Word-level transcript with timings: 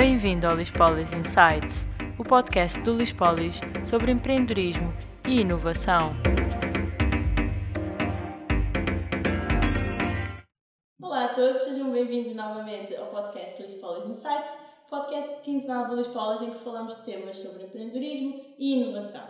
Bem-vindo 0.00 0.46
ao 0.46 0.56
Lispolis 0.56 1.12
Insights, 1.12 1.86
o 2.18 2.22
podcast 2.22 2.80
do 2.80 2.94
Lispolis 2.96 3.60
sobre 3.86 4.10
empreendedorismo 4.10 4.90
e 5.28 5.42
inovação. 5.42 6.12
Olá 11.02 11.26
a 11.26 11.34
todos, 11.34 11.64
sejam 11.64 11.92
bem-vindos 11.92 12.34
novamente 12.34 12.96
ao 12.96 13.08
podcast 13.08 13.62
Lispolis 13.62 14.08
Insights, 14.08 14.50
podcast 14.88 15.42
quinzenal 15.42 15.88
do 15.88 15.96
Lispolis 15.96 16.48
em 16.48 16.52
que 16.52 16.64
falamos 16.64 16.96
de 16.96 17.02
temas 17.02 17.36
sobre 17.36 17.64
empreendedorismo 17.64 18.42
e 18.58 18.80
inovação. 18.80 19.28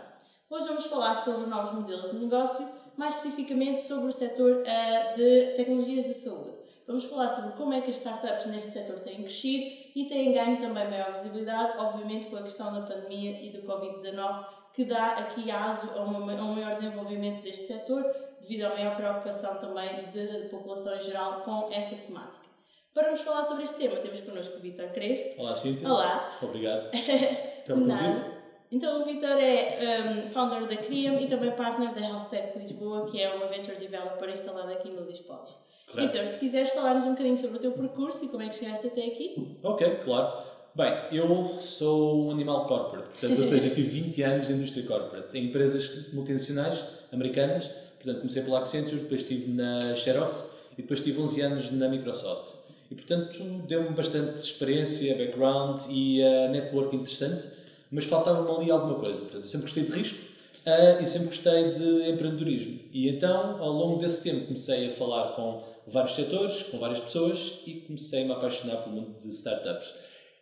Hoje 0.49 0.67
vamos 0.69 0.85
falar 0.85 1.15
sobre 1.15 1.49
novos 1.49 1.81
modelos 1.81 2.11
de 2.11 2.17
negócio, 2.17 2.65
mais 2.95 3.17
especificamente 3.17 3.81
sobre 3.81 4.07
o 4.07 4.13
setor 4.13 4.63
uh, 4.63 5.17
de 5.17 5.53
tecnologias 5.57 6.05
de 6.05 6.13
saúde. 6.13 6.60
Vamos 6.91 7.05
falar 7.05 7.29
sobre 7.29 7.51
como 7.53 7.73
é 7.73 7.79
que 7.79 7.89
as 7.89 7.95
startups 7.95 8.47
neste 8.47 8.71
setor 8.71 8.99
têm 8.99 9.23
crescido 9.23 9.77
e 9.95 10.09
têm 10.09 10.33
ganho 10.33 10.57
também 10.57 10.89
maior 10.89 11.13
visibilidade, 11.13 11.77
obviamente 11.77 12.25
com 12.29 12.35
a 12.35 12.41
questão 12.41 12.73
da 12.73 12.81
pandemia 12.81 13.41
e 13.41 13.49
do 13.49 13.61
Covid-19, 13.61 14.45
que 14.73 14.83
dá 14.83 15.13
aqui 15.13 15.49
aso 15.49 15.89
a, 15.95 16.01
uma, 16.01 16.33
a 16.33 16.43
um 16.43 16.53
maior 16.53 16.75
desenvolvimento 16.75 17.43
deste 17.43 17.65
setor, 17.65 18.03
devido 18.41 18.63
à 18.63 18.69
maior 18.71 18.97
preocupação 18.97 19.55
também 19.55 20.03
da 20.11 20.49
população 20.49 20.93
em 20.93 20.99
geral 20.99 21.41
com 21.43 21.71
esta 21.71 21.95
temática. 21.95 22.45
Para 22.93 23.11
nos 23.11 23.21
falar 23.21 23.45
sobre 23.45 23.63
este 23.63 23.77
tema, 23.77 23.95
temos 23.95 24.19
connosco 24.19 24.57
o 24.57 24.59
Vitor 24.59 24.89
Crespo. 24.89 25.41
Olá, 25.41 25.55
Cíntia. 25.55 25.87
Olá. 25.87 26.39
Obrigado 26.41 26.91
pelo 27.65 27.87
convite. 27.87 28.21
Então, 28.69 29.01
o 29.01 29.05
Vitor 29.05 29.37
é 29.39 30.01
um, 30.01 30.29
founder 30.31 30.67
da 30.67 30.75
Criam 30.75 31.17
e 31.21 31.27
também 31.27 31.51
partner 31.51 31.93
da 31.93 32.01
Health 32.01 32.27
Tech 32.29 32.59
Lisboa, 32.59 33.09
que 33.09 33.21
é 33.21 33.33
uma 33.33 33.47
venture 33.47 33.77
developer 33.77 34.29
instalada 34.29 34.73
aqui 34.73 34.89
no 34.89 35.05
Lisboa. 35.05 35.70
Vitor, 35.95 36.27
se 36.27 36.37
quiseres 36.37 36.69
falar-nos 36.71 37.05
um 37.05 37.11
bocadinho 37.11 37.37
sobre 37.37 37.57
o 37.57 37.59
teu 37.59 37.71
percurso 37.71 38.23
e 38.23 38.27
como 38.27 38.43
é 38.43 38.49
que 38.49 38.55
chegaste 38.55 38.87
até 38.87 39.05
aqui. 39.05 39.57
Ok, 39.63 39.87
claro. 40.03 40.51
Bem, 40.73 40.93
eu 41.11 41.59
sou 41.59 42.27
um 42.27 42.31
animal 42.31 42.65
corporate, 42.65 43.09
portanto, 43.09 43.37
ou 43.37 43.43
seja, 43.43 43.67
estive 43.67 43.89
20 43.89 44.23
anos 44.23 44.47
na 44.47 44.55
indústria 44.55 44.85
corporate, 44.85 45.37
em 45.37 45.47
empresas 45.47 46.13
multinacionais 46.13 46.81
americanas, 47.11 47.69
portanto, 48.01 48.19
comecei 48.19 48.41
pela 48.41 48.59
Accenture, 48.59 48.95
depois 48.95 49.21
estive 49.21 49.51
na 49.51 49.95
Xerox 49.97 50.47
e 50.77 50.81
depois 50.81 51.01
estive 51.01 51.19
11 51.19 51.41
anos 51.41 51.71
na 51.71 51.89
Microsoft. 51.89 52.55
E, 52.89 52.95
portanto, 52.95 53.43
deu-me 53.67 53.89
bastante 53.89 54.37
experiência, 54.37 55.13
background 55.15 55.81
e 55.89 56.21
uh, 56.21 56.51
network 56.51 56.95
interessante, 56.95 57.47
mas 57.91 58.05
faltava-me 58.05 58.49
ali 58.49 58.71
alguma 58.71 58.95
coisa. 58.95 59.19
Portanto, 59.19 59.43
eu 59.43 59.47
sempre 59.47 59.65
gostei 59.65 59.83
de 59.83 59.91
risco 59.91 60.19
uh, 60.65 61.01
e 61.01 61.05
sempre 61.05 61.27
gostei 61.27 61.71
de 61.71 62.09
empreendedorismo. 62.11 62.79
E 62.93 63.09
então, 63.09 63.61
ao 63.61 63.71
longo 63.71 63.99
desse 63.99 64.23
tempo, 64.23 64.45
comecei 64.45 64.87
a 64.87 64.91
falar 64.91 65.33
com 65.35 65.63
vários 65.87 66.15
setores, 66.15 66.63
com 66.63 66.77
várias 66.77 66.99
pessoas 66.99 67.59
e 67.65 67.75
comecei 67.81 68.23
a 68.23 68.25
me 68.25 68.31
apaixonar 68.33 68.77
pelo 68.77 68.95
mundo 68.95 69.17
de 69.17 69.29
startups. 69.29 69.93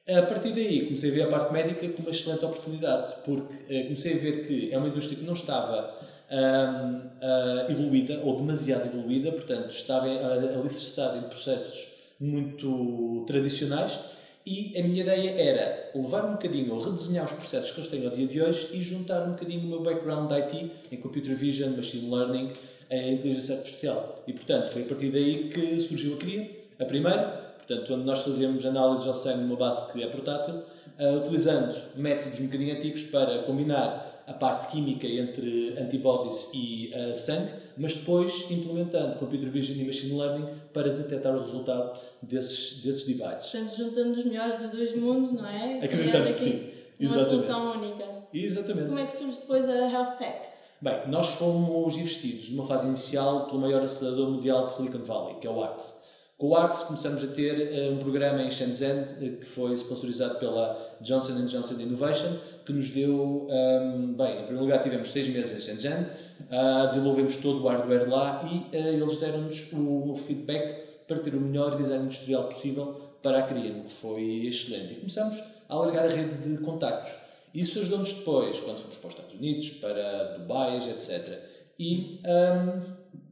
A 0.07 0.23
partir 0.23 0.53
daí 0.53 0.85
comecei 0.85 1.11
a 1.11 1.13
ver 1.13 1.21
a 1.23 1.27
parte 1.27 1.53
médica 1.53 1.87
como 1.89 2.07
uma 2.07 2.09
excelente 2.09 2.43
oportunidade, 2.43 3.15
porque 3.23 3.53
uh, 3.53 3.83
comecei 3.83 4.13
a 4.15 4.17
ver 4.17 4.47
que 4.47 4.71
é 4.71 4.77
uma 4.77 4.87
indústria 4.87 5.17
que 5.17 5.23
não 5.23 5.33
estava 5.33 5.95
uh, 6.31 7.71
evoluída 7.71 8.19
ou 8.23 8.35
demasiado 8.35 8.87
evoluída, 8.87 9.31
portanto 9.31 9.69
estava 9.69 10.07
uh, 10.07 10.59
alicerçada 10.59 11.19
em 11.19 11.29
processos 11.29 11.87
muito 12.19 13.23
tradicionais 13.27 13.99
e 14.45 14.75
a 14.79 14.83
minha 14.83 15.03
ideia 15.03 15.29
era 15.29 15.91
levar 15.93 16.25
um 16.25 16.31
bocadinho, 16.31 16.73
ou 16.73 16.81
redesenhar 16.81 17.25
os 17.25 17.33
processos 17.33 17.69
que 17.69 17.79
eles 17.79 17.89
têm 17.89 18.03
ao 18.05 18.11
dia 18.11 18.25
de 18.25 18.41
hoje 18.41 18.69
e 18.73 18.81
juntar 18.81 19.21
um 19.27 19.33
bocadinho 19.33 19.61
o 19.61 19.69
meu 19.69 19.83
background 19.83 20.27
de 20.27 20.35
IT 20.35 20.71
em 20.91 20.97
Computer 20.97 21.35
Vision, 21.35 21.75
Machine 21.75 22.09
Learning 22.09 22.53
a 22.89 22.97
inteligência 22.97 23.55
artificial. 23.55 24.23
E, 24.27 24.33
portanto, 24.33 24.69
foi 24.69 24.81
a 24.81 24.85
partir 24.85 25.09
daí 25.11 25.49
que 25.49 25.79
surgiu 25.81 26.15
a 26.15 26.17
CRIA, 26.17 26.49
a 26.79 26.85
primeira, 26.85 27.55
portanto, 27.57 27.93
onde 27.93 28.05
nós 28.05 28.19
fazíamos 28.19 28.65
análises 28.65 29.07
ao 29.07 29.13
sangue 29.13 29.43
numa 29.43 29.55
base 29.55 29.91
que 29.91 30.03
é 30.03 30.07
portátil, 30.07 30.55
uh, 30.55 31.17
utilizando 31.19 31.75
métodos 31.95 32.39
um 32.39 32.45
bocadinho 32.45 32.75
antigos 32.75 33.03
para 33.03 33.43
combinar 33.43 34.23
a 34.25 34.33
parte 34.33 34.71
química 34.71 35.07
entre 35.07 35.75
antibodies 35.79 36.49
e 36.53 36.91
uh, 36.93 37.17
sangue, 37.17 37.51
mas 37.77 37.93
depois 37.93 38.49
implementando 38.51 39.17
computer 39.17 39.49
vision 39.49 39.79
e 39.79 39.85
machine 39.85 40.17
learning 40.17 40.47
para 40.73 40.89
detectar 40.89 41.35
o 41.35 41.41
resultado 41.41 41.99
desses, 42.21 42.81
desses 42.83 43.05
devices. 43.05 43.51
Portanto, 43.51 43.77
juntando 43.77 44.19
os 44.19 44.25
melhores 44.25 44.59
dos 44.61 44.69
dois 44.69 44.95
mundos, 44.95 45.33
não 45.33 45.47
é? 45.47 45.79
Acreditamos 45.83 46.31
que 46.31 46.37
sim. 46.37 46.69
Uma 46.99 47.09
Exatamente. 47.09 47.29
solução 47.29 47.71
única. 47.71 48.05
Exatamente. 48.33 48.87
Como 48.87 48.99
é 48.99 49.05
que 49.05 49.15
surge 49.15 49.39
depois 49.39 49.69
a 49.69 49.89
Health 49.89 50.17
Tech? 50.17 50.48
Bem, 50.81 51.09
nós 51.09 51.27
fomos 51.31 51.97
investidos 51.97 52.49
numa 52.51 52.65
fase 52.65 52.87
inicial 52.87 53.47
pelo 53.47 53.59
maior 53.59 53.83
acelerador 53.83 54.29
mundial 54.29 54.63
de 54.63 54.71
Silicon 54.71 54.99
Valley, 54.99 55.35
que 55.35 55.45
é 55.45 55.49
o 55.49 55.61
AXE. 55.61 55.93
Com 56.37 56.51
o 56.51 56.55
AXE 56.55 56.85
começamos 56.85 57.21
a 57.21 57.27
ter 57.27 57.89
uh, 57.89 57.93
um 57.93 57.97
programa 57.97 58.41
em 58.41 58.49
Shenzhen, 58.49 59.01
uh, 59.01 59.37
que 59.39 59.45
foi 59.45 59.73
sponsorizado 59.73 60.39
pela 60.39 60.95
Johnson 61.01 61.45
Johnson 61.47 61.73
Innovation, 61.81 62.37
que 62.65 62.71
nos 62.71 62.89
deu, 62.91 63.45
um, 63.49 64.13
bem, 64.13 64.35
em 64.35 64.43
primeiro 64.43 64.61
lugar 64.61 64.81
tivemos 64.81 65.11
seis 65.11 65.27
meses 65.27 65.51
em 65.51 65.59
Shenzhen, 65.59 66.05
uh, 66.49 66.87
desenvolvemos 66.87 67.35
todo 67.35 67.61
o 67.61 67.67
hardware 67.67 68.09
lá 68.09 68.49
e 68.49 68.73
eles 68.73 69.17
deram-nos 69.17 69.67
o 69.73 70.15
feedback 70.15 71.03
para 71.05 71.19
ter 71.19 71.35
o 71.35 71.41
melhor 71.41 71.75
design 71.75 72.05
industrial 72.05 72.45
possível 72.45 73.01
para 73.21 73.39
a 73.39 73.41
Criano, 73.41 73.83
que 73.83 73.91
foi 73.95 74.45
excelente. 74.45 74.93
E 74.93 74.95
começamos 74.95 75.43
a 75.67 75.73
alargar 75.73 76.05
a 76.05 76.09
rede 76.09 76.37
de 76.37 76.57
contactos. 76.59 77.28
Isso 77.53 77.79
ajudou-nos 77.79 78.13
depois, 78.13 78.59
quando 78.59 78.79
fomos 78.79 78.97
para 78.97 79.07
os 79.07 79.13
Estados 79.13 79.35
Unidos, 79.35 79.69
para 79.71 80.37
Dubai, 80.37 80.77
etc. 80.89 81.39
E 81.79 82.19
um, 82.25 82.81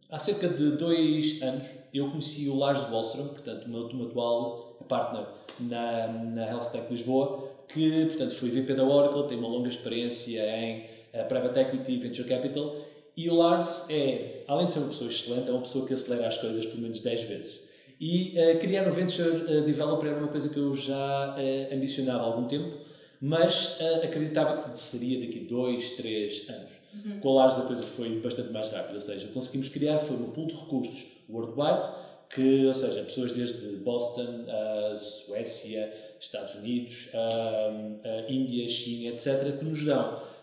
há 0.09 0.19
cerca 0.19 0.47
de 0.47 0.71
dois 0.71 1.41
anos 1.41 1.67
eu 1.93 2.09
conheci 2.09 2.49
o 2.49 2.55
Lars 2.55 2.89
Wallström, 2.89 3.27
portanto, 3.27 3.65
o 3.65 3.69
meu, 3.69 3.93
meu 3.93 4.07
atual 4.07 4.77
partner 4.87 5.25
na, 5.59 6.07
na 6.07 6.47
Health 6.47 6.71
Tech 6.71 6.87
Lisboa, 6.89 7.49
que 7.67 8.05
portanto, 8.05 8.35
foi 8.35 8.49
VP 8.49 8.73
da 8.73 8.83
Oracle, 8.83 9.27
tem 9.27 9.37
uma 9.37 9.47
longa 9.47 9.69
experiência 9.69 10.41
em 10.41 10.85
uh, 11.13 11.27
Private 11.27 11.59
Equity 11.59 11.91
e 11.93 11.97
Venture 11.97 12.27
Capital. 12.27 12.75
E 13.15 13.29
o 13.29 13.35
Lars 13.35 13.87
é, 13.89 14.43
além 14.47 14.67
de 14.67 14.73
ser 14.73 14.79
uma 14.79 14.89
pessoa 14.89 15.09
excelente, 15.09 15.49
é 15.49 15.51
uma 15.51 15.61
pessoa 15.61 15.85
que 15.85 15.93
acelera 15.93 16.27
as 16.27 16.37
coisas 16.37 16.65
pelo 16.65 16.81
menos 16.81 16.99
10 16.99 17.23
vezes. 17.23 17.69
E 17.99 18.35
uh, 18.39 18.59
criar 18.59 18.87
um 18.87 18.91
Venture 18.91 19.29
uh, 19.29 19.61
Developer 19.63 20.07
era 20.07 20.19
uma 20.19 20.27
coisa 20.27 20.49
que 20.49 20.57
eu 20.57 20.73
já 20.75 21.35
ambicionava 21.71 22.19
há 22.19 22.25
algum 22.25 22.47
tempo 22.47 22.86
mas 23.21 23.79
uh, 23.79 24.03
acreditava 24.03 24.61
que 24.61 24.77
seria 24.79 25.19
daqui 25.19 25.39
dois, 25.39 25.91
três 25.91 26.47
anos. 26.49 26.71
Uhum. 26.93 27.19
Com 27.19 27.29
a 27.29 27.43
Lars 27.43 27.57
a 27.57 27.61
coisa 27.61 27.83
foi 27.83 28.19
bastante 28.19 28.51
mais 28.51 28.69
rápida, 28.69 28.95
ou 28.95 29.01
seja, 29.01 29.27
conseguimos 29.27 29.69
criar 29.69 29.99
foi 29.99 30.15
um 30.15 30.31
pool 30.31 30.47
de 30.47 30.55
recursos 30.55 31.05
worldwide, 31.29 31.83
que, 32.29 32.65
ou 32.65 32.73
seja, 32.73 33.03
pessoas 33.03 33.31
desde 33.31 33.67
Boston, 33.77 34.45
uh, 34.47 34.97
Suécia, 34.97 35.93
Estados 36.19 36.55
Unidos, 36.55 37.09
uh, 37.13 38.31
Índia, 38.31 38.67
China, 38.67 39.13
etc., 39.13 39.57
que 39.57 39.65
nos 39.65 39.83
dão 39.85 40.37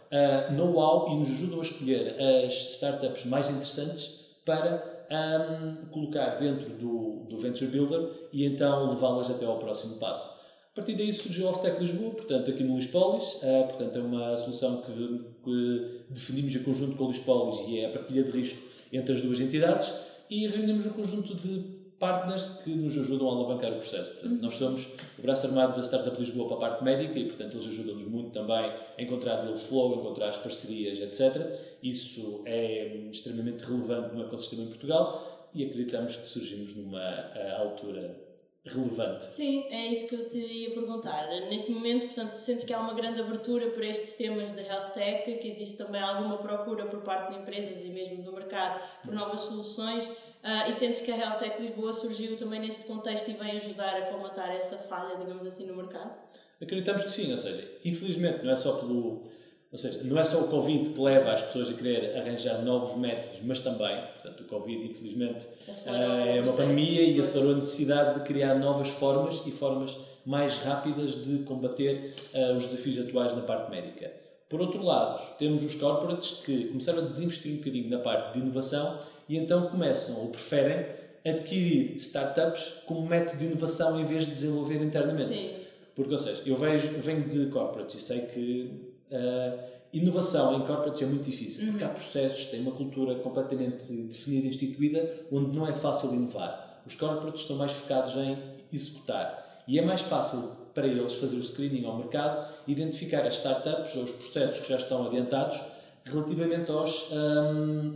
know-how 0.53 1.11
e 1.11 1.17
nos 1.17 1.29
ajudam 1.29 1.59
a 1.59 1.62
escolher 1.62 2.15
as 2.47 2.55
startups 2.75 3.25
mais 3.25 3.51
interessantes 3.51 4.21
para 4.45 4.95
um, 5.11 5.87
colocar 5.87 6.39
dentro 6.39 6.71
do, 6.71 7.25
do 7.29 7.39
Venture 7.39 7.71
Builder 7.71 8.11
e 8.33 8.45
então 8.45 8.91
levá-las 8.91 9.31
até 9.31 9.45
ao 9.45 9.59
próximo 9.59 9.97
passo. 9.97 10.44
A 10.75 10.79
partir 10.79 10.97
daí 10.97 11.12
surgiu 11.12 11.45
o 11.45 11.49
Allstack 11.49 11.79
Lisboa, 11.79 12.11
portanto, 12.11 12.51
aqui 12.51 12.65
no 12.65 12.75
Lispolis. 12.75 13.35
Uh, 13.35 13.65
portanto, 13.69 13.97
é 13.97 14.03
uma 14.03 14.37
solução 14.37 14.83
que, 14.83 15.21
que 15.45 16.01
definimos 16.11 16.53
em 16.53 16.65
conjunto 16.65 16.97
com 16.97 17.05
o 17.05 17.09
Lispolis 17.12 17.61
e 17.69 17.79
é 17.79 17.87
a 17.87 17.91
partilha 17.91 18.25
de 18.25 18.33
risco 18.33 18.61
entre 18.93 19.15
as 19.15 19.21
duas 19.21 19.39
entidades 19.39 19.95
e 20.29 20.49
reunimos 20.49 20.85
um 20.85 20.91
conjunto 20.91 21.33
de 21.37 21.85
partners 22.01 22.61
que 22.65 22.71
nos 22.71 22.99
ajudam 22.99 23.31
a 23.31 23.35
alavancar 23.35 23.71
o 23.71 23.77
processo. 23.77 24.15
Portanto, 24.15 24.43
nós 24.43 24.57
somos 24.57 24.89
o 25.17 25.23
braço 25.23 25.47
armado 25.47 25.77
da 25.77 25.83
Startup 25.85 26.19
Lisboa 26.19 26.49
para 26.49 26.57
a 26.57 26.71
parte 26.71 26.83
médica 26.83 27.21
e, 27.21 27.27
portanto, 27.27 27.55
eles 27.55 27.67
ajudam-nos 27.69 28.05
muito 28.06 28.31
também 28.31 28.56
a 28.56 29.01
encontrar 29.01 29.43
deal 29.43 29.56
flow, 29.56 30.01
encontrar 30.01 30.31
as 30.31 30.39
parcerias, 30.39 30.99
etc. 30.99 31.56
Isso 31.85 32.43
é 32.47 33.09
extremamente 33.12 33.65
relevante 33.65 34.12
no 34.12 34.23
ecossistema 34.25 34.65
em 34.65 34.67
Portugal 34.67 35.49
e 35.55 35.65
acreditamos 35.65 36.17
que 36.17 36.27
surgimos 36.27 36.75
numa 36.75 36.99
uh, 36.99 37.62
altura 37.62 38.34
relevante. 38.66 39.26
Sim, 39.26 39.64
é 39.70 39.88
isso 39.88 40.08
que 40.08 40.14
eu 40.14 40.28
te 40.28 40.38
ia 40.38 40.70
perguntar. 40.70 41.28
Neste 41.50 41.70
momento, 41.70 42.06
portanto, 42.06 42.34
sentes 42.34 42.64
que 42.64 42.72
há 42.72 42.78
uma 42.78 42.94
grande 42.94 43.20
abertura 43.20 43.69
para 43.70 43.87
estes 43.87 44.14
temas 44.14 44.50
de 44.50 44.61
health 44.62 44.93
tech, 44.94 45.38
que 45.38 45.49
existe 45.49 45.76
também 45.76 46.00
alguma 46.00 46.38
procura 46.38 46.87
por 46.87 47.00
parte 47.00 47.32
de 47.32 47.40
empresas 47.40 47.84
e 47.84 47.90
mesmo 47.90 48.22
do 48.22 48.32
mercado 48.32 48.82
por 49.02 49.12
novas 49.12 49.40
soluções, 49.40 50.06
uh, 50.06 50.69
e 50.69 50.72
sentes 50.72 51.00
que 51.00 51.11
a 51.11 51.16
Health 51.16 51.38
Tech 51.40 51.61
Lisboa 51.61 51.93
surgiu 51.93 52.37
também 52.37 52.61
nesse 52.61 52.84
contexto 52.87 53.31
e 53.31 53.34
vem 53.34 53.58
ajudar 53.58 53.96
a 53.96 54.06
comatar 54.06 54.50
essa 54.50 54.78
falha, 54.78 55.16
digamos 55.16 55.46
assim, 55.46 55.66
no 55.66 55.76
mercado? 55.76 56.14
Acreditamos 56.61 57.02
que 57.05 57.11
sim, 57.11 57.31
ou 57.31 57.38
seja, 57.38 57.69
infelizmente 57.84 58.43
não 58.44 58.52
é 58.52 58.56
só 58.56 58.78
pelo 58.78 59.28
ou 59.75 59.79
seja, 59.79 60.05
não 60.05 60.17
é 60.21 60.25
só 60.25 60.38
o 60.38 60.47
Covid 60.47 60.91
que 60.91 61.00
leva 61.00 61.32
as 61.32 61.43
pessoas 61.43 61.69
a 61.69 61.73
querer 61.73 62.17
arranjar 62.17 62.62
novos 62.62 62.97
métodos, 62.97 63.41
mas 63.43 63.59
também, 63.59 64.05
portanto, 64.12 64.43
o 64.43 64.44
Covid, 64.44 64.87
infelizmente, 64.87 65.49
é 65.85 66.41
uma 66.41 66.53
pandemia 66.53 67.03
e 67.03 67.19
acelerou 67.19 67.55
a 67.55 67.56
necessidade 67.56 68.21
de 68.21 68.25
criar 68.25 68.55
novas 68.55 68.88
formas 68.91 69.43
e 69.44 69.50
formas 69.50 69.99
mais 70.25 70.61
rápidas 70.61 71.25
de 71.25 71.38
combater 71.38 72.15
uh, 72.32 72.55
os 72.56 72.67
desafios 72.67 73.00
atuais 73.00 73.35
na 73.35 73.43
parte 73.43 73.69
médica. 73.69 74.12
Por 74.49 74.61
outro 74.61 74.81
lado, 74.81 75.37
temos 75.38 75.65
os 75.65 75.75
corporates 75.75 76.38
que 76.44 76.69
começaram 76.69 77.00
a 77.00 77.03
desinvestir 77.03 77.55
um 77.55 77.56
bocadinho 77.56 77.91
na 77.91 77.99
parte 77.99 78.35
de 78.35 78.38
inovação 78.38 79.00
e 79.29 79.37
então 79.37 79.67
começam 79.67 80.21
ou 80.21 80.29
preferem 80.29 80.87
adquirir 81.26 81.97
startups 81.97 82.75
como 82.87 83.05
método 83.05 83.38
de 83.38 83.47
inovação 83.47 84.00
em 84.00 84.05
vez 84.05 84.25
de 84.25 84.31
desenvolver 84.31 84.81
internamente. 84.81 85.37
Sim 85.37 85.50
Porque, 85.97 86.12
ou 86.12 86.19
seja, 86.19 86.43
eu 86.47 86.55
vejo, 86.56 86.87
eu 86.94 87.03
venho 87.03 87.29
de 87.29 87.47
corporates 87.47 87.97
e 87.97 88.00
sei 88.00 88.21
que 88.21 88.94
uh, 89.14 89.75
inovação 89.93 90.56
em 90.56 90.66
corporates 90.66 91.02
é 91.02 91.06
muito 91.06 91.31
difícil, 91.31 91.70
porque 91.70 91.84
há 91.84 91.88
processos, 91.88 92.46
tem 92.46 92.61
uma 92.61 92.72
cultura 92.72 93.14
completamente 93.16 93.84
definida 93.84 94.46
e 94.46 94.49
instituída, 94.50 95.20
onde 95.31 95.56
não 95.56 95.66
é 95.66 95.72
fácil 95.72 96.12
inovar. 96.12 96.82
Os 96.84 96.96
corporates 96.96 97.43
estão 97.43 97.56
mais 97.56 97.72
focados 97.72 98.14
em 98.16 98.37
executar. 98.72 99.62
E 99.69 99.78
é 99.78 99.82
mais 99.82 100.02
fácil 100.02 100.50
para 100.75 100.87
eles 100.87 101.14
fazer 101.14 101.37
o 101.37 101.43
screening 101.43 101.87
ao 101.87 101.96
mercado, 101.96 102.52
identificar 102.66 103.25
as 103.25 103.37
startups 103.37 103.94
ou 103.94 104.02
os 104.02 104.12
processos 104.12 104.61
que 104.61 104.69
já 104.69 104.76
estão 104.76 105.06
adiantados 105.06 105.61
relativamente 106.05 106.70
aos 106.70 107.11
um, 107.12 107.94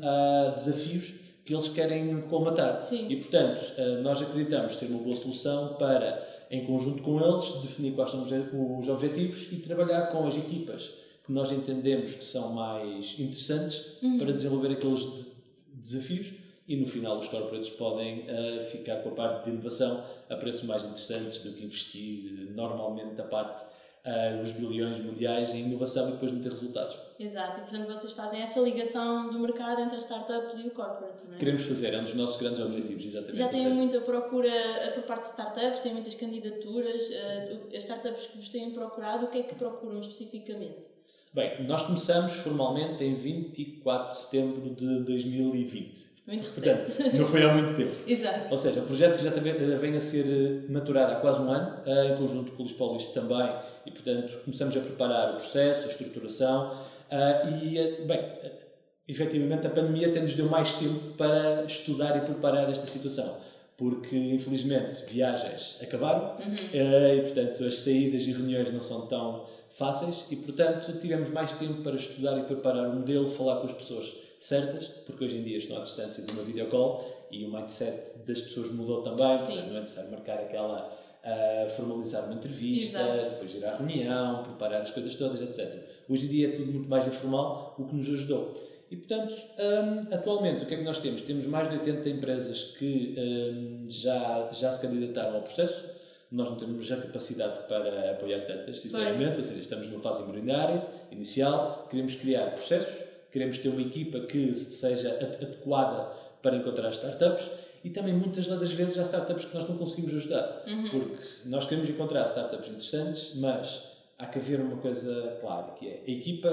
desafios 0.54 1.12
que 1.44 1.52
eles 1.52 1.68
querem 1.68 2.20
colmatar. 2.22 2.84
Sim. 2.84 3.06
E, 3.08 3.16
portanto, 3.16 3.62
uh, 3.76 4.02
nós 4.02 4.22
acreditamos 4.22 4.76
ter 4.76 4.86
uma 4.86 5.00
boa 5.00 5.16
solução 5.16 5.74
para, 5.74 6.22
em 6.50 6.64
conjunto 6.64 7.02
com 7.02 7.20
eles, 7.20 7.50
definir 7.62 7.92
quais 7.92 8.10
são 8.10 8.22
os 8.22 8.88
objetivos 8.88 9.48
e 9.50 9.56
trabalhar 9.56 10.12
com 10.12 10.28
as 10.28 10.36
equipas 10.36 10.90
que 11.28 11.32
nós 11.34 11.52
entendemos 11.52 12.14
que 12.14 12.24
são 12.24 12.54
mais 12.54 13.14
interessantes 13.20 13.98
Uhum. 14.02 14.18
para 14.18 14.32
desenvolver 14.32 14.72
aqueles 14.72 15.00
de- 15.00 15.28
desafios 15.74 16.32
e 16.66 16.74
no 16.76 16.86
final 16.86 17.18
os 17.18 17.28
corporates 17.28 17.68
podem 17.70 18.20
uh, 18.20 18.62
ficar 18.70 19.02
com 19.02 19.10
a 19.10 19.12
parte 19.12 19.44
de 19.44 19.50
inovação 19.50 20.02
a 20.30 20.36
preços 20.36 20.64
mais 20.64 20.84
interessantes 20.84 21.40
do 21.42 21.52
que 21.52 21.64
investir 21.64 22.32
uh, 22.32 22.52
normalmente 22.56 23.20
a 23.20 23.24
parte 23.24 23.62
uh, 23.62 24.42
os 24.42 24.52
bilhões 24.52 24.98
mundiais 25.00 25.52
em 25.52 25.66
inovação 25.66 26.08
e 26.08 26.12
depois 26.12 26.32
não 26.32 26.40
ter 26.40 26.48
resultados. 26.50 26.96
Exato, 27.20 27.58
e 27.58 27.62
portanto 27.64 27.86
vocês 27.88 28.12
fazem 28.12 28.40
essa 28.40 28.58
ligação 28.60 29.30
do 29.30 29.38
mercado 29.38 29.82
entre 29.82 29.96
as 29.96 30.02
startups 30.04 30.58
e 30.64 30.68
o 30.68 30.70
corporate, 30.70 31.26
não 31.26 31.34
é? 31.34 31.38
Queremos 31.38 31.62
fazer, 31.64 31.92
é 31.92 32.00
um 32.00 32.04
dos 32.04 32.14
nossos 32.14 32.38
grandes 32.38 32.60
objetivos, 32.60 33.04
exatamente. 33.04 33.36
Já 33.36 33.50
seja, 33.50 33.68
muita 33.68 34.00
procura 34.00 34.48
eh, 34.48 34.92
por 34.92 35.02
parte 35.02 35.24
de 35.24 35.28
startups, 35.30 35.80
têm 35.82 35.92
muitas 35.92 36.14
candidaturas. 36.14 37.02
eh, 37.10 37.58
As 37.76 37.82
startups 37.82 38.26
que 38.28 38.36
vos 38.38 38.48
têm 38.48 38.70
procurado, 38.70 39.26
o 39.26 39.28
que 39.28 39.38
é 39.38 39.42
que 39.42 39.54
procuram 39.54 40.00
especificamente? 40.00 40.76
Bem, 41.34 41.62
nós 41.66 41.82
começamos 41.82 42.32
formalmente 42.34 43.04
em 43.04 43.14
24 43.14 44.08
de 44.08 44.16
setembro 44.16 44.70
de 44.74 45.00
2020. 45.04 46.08
Muito 46.26 46.46
recente. 46.46 46.92
Portanto, 46.92 47.16
não 47.16 47.26
foi 47.26 47.42
há 47.42 47.52
muito 47.54 47.74
tempo. 47.76 47.94
Exato. 48.06 48.50
Ou 48.50 48.58
seja, 48.58 48.80
o 48.80 48.86
projeto 48.86 49.16
que 49.18 49.24
já 49.24 49.30
vem 49.78 49.96
a 49.96 50.00
ser 50.00 50.26
eh, 50.26 50.70
maturado 50.72 51.12
há 51.12 51.16
quase 51.16 51.40
um 51.40 51.50
ano, 51.50 51.80
eh, 51.86 52.12
em 52.12 52.16
conjunto 52.16 52.52
com 52.52 52.62
o 52.62 52.66
Lispolis 52.66 53.06
também, 53.08 53.50
e 53.86 53.90
portanto 53.90 54.38
começamos 54.44 54.76
a 54.76 54.80
preparar 54.80 55.30
o 55.30 55.36
processo, 55.36 55.84
a 55.86 55.90
estruturação, 55.90 56.82
eh, 57.10 57.48
e, 57.62 58.04
bem, 58.06 58.20
efetivamente 59.06 59.66
a 59.66 59.70
pandemia 59.70 60.08
até 60.08 60.20
nos 60.20 60.34
deu 60.34 60.46
mais 60.46 60.74
tempo 60.74 61.14
para 61.16 61.64
estudar 61.64 62.16
e 62.18 62.20
preparar 62.20 62.70
esta 62.70 62.86
situação, 62.86 63.36
porque 63.78 64.14
infelizmente 64.16 65.04
viagens 65.10 65.78
acabaram, 65.82 66.36
Uhum. 66.40 66.54
e 66.72 67.20
portanto 67.22 67.64
as 67.64 67.76
saídas 67.76 68.22
e 68.26 68.32
reuniões 68.32 68.70
não 68.72 68.82
são 68.82 69.06
tão 69.06 69.46
fáceis, 69.78 70.26
e 70.28 70.36
portanto 70.36 70.92
tivemos 70.98 71.30
mais 71.30 71.52
tempo 71.52 71.82
para 71.82 71.94
estudar 71.94 72.36
e 72.38 72.42
preparar 72.42 72.88
o 72.88 72.96
modelo, 72.96 73.28
falar 73.28 73.60
com 73.60 73.66
as 73.66 73.72
pessoas 73.72 74.12
certas, 74.40 74.88
porque 75.06 75.24
hoje 75.24 75.38
em 75.38 75.42
dia 75.42 75.56
estão 75.56 75.76
à 75.78 75.80
distância 75.80 76.24
de 76.24 76.32
uma 76.32 76.42
videocall 76.42 77.28
e 77.30 77.44
o 77.44 77.52
mindset 77.52 78.18
das 78.26 78.42
pessoas 78.42 78.70
mudou 78.72 79.02
também, 79.02 79.38
não 79.68 79.76
é 79.76 79.80
necessário 79.80 80.10
marcar 80.10 80.38
aquela, 80.38 80.92
ah, 81.22 81.68
formalizar 81.76 82.24
uma 82.24 82.34
entrevista, 82.34 82.98
Exato. 82.98 83.30
depois 83.30 83.54
ir 83.54 83.64
à 83.64 83.76
reunião, 83.76 84.42
preparar 84.42 84.82
as 84.82 84.90
coisas 84.90 85.14
todas, 85.14 85.40
etc. 85.40 85.82
Hoje 86.08 86.26
em 86.26 86.28
dia 86.28 86.48
é 86.48 86.50
tudo 86.52 86.72
muito 86.72 86.88
mais 86.88 87.06
informal, 87.06 87.76
o 87.78 87.84
que 87.84 87.94
nos 87.94 88.08
ajudou. 88.08 88.68
E 88.90 88.96
portanto, 88.96 89.34
hum, 89.34 90.06
atualmente, 90.14 90.64
o 90.64 90.66
que 90.66 90.74
é 90.74 90.78
que 90.78 90.84
nós 90.84 90.98
temos? 90.98 91.20
Temos 91.20 91.46
mais 91.46 91.68
de 91.68 91.76
80 91.76 92.08
empresas 92.08 92.64
que 92.64 93.14
hum, 93.18 93.84
já, 93.86 94.48
já 94.52 94.72
se 94.72 94.80
candidataram 94.80 95.36
ao 95.36 95.42
processo. 95.42 95.84
Nós 96.30 96.48
não 96.50 96.56
temos 96.56 96.90
a 96.92 96.96
capacidade 96.98 97.66
para 97.68 98.10
apoiar 98.10 98.40
tantas, 98.46 98.80
sinceramente, 98.80 99.38
ou 99.38 99.44
seja, 99.44 99.60
estamos 99.60 99.88
numa 99.88 100.00
fase 100.02 100.22
embrionária, 100.22 100.86
inicial, 101.10 101.86
queremos 101.90 102.14
criar 102.16 102.50
processos, 102.50 103.02
queremos 103.32 103.56
ter 103.58 103.70
uma 103.70 103.80
equipa 103.80 104.20
que 104.20 104.54
seja 104.54 105.10
ade- 105.10 105.44
adequada 105.44 106.12
para 106.42 106.56
encontrar 106.56 106.90
startups 106.90 107.48
e 107.82 107.88
também 107.90 108.12
muitas 108.12 108.46
das 108.46 108.70
vezes 108.72 108.98
há 108.98 109.02
startups 109.02 109.46
que 109.46 109.54
nós 109.54 109.66
não 109.66 109.78
conseguimos 109.78 110.12
ajudar, 110.14 110.64
Uhum. 110.66 110.90
porque 110.90 111.16
nós 111.46 111.64
queremos 111.66 111.88
encontrar 111.88 112.24
startups 112.26 112.68
interessantes, 112.68 113.34
mas 113.36 113.82
há 114.18 114.26
que 114.26 114.38
haver 114.38 114.60
uma 114.60 114.76
coisa 114.76 115.38
clara, 115.40 115.72
que 115.78 115.88
é 115.88 116.02
a 116.06 116.10
equipa 116.10 116.50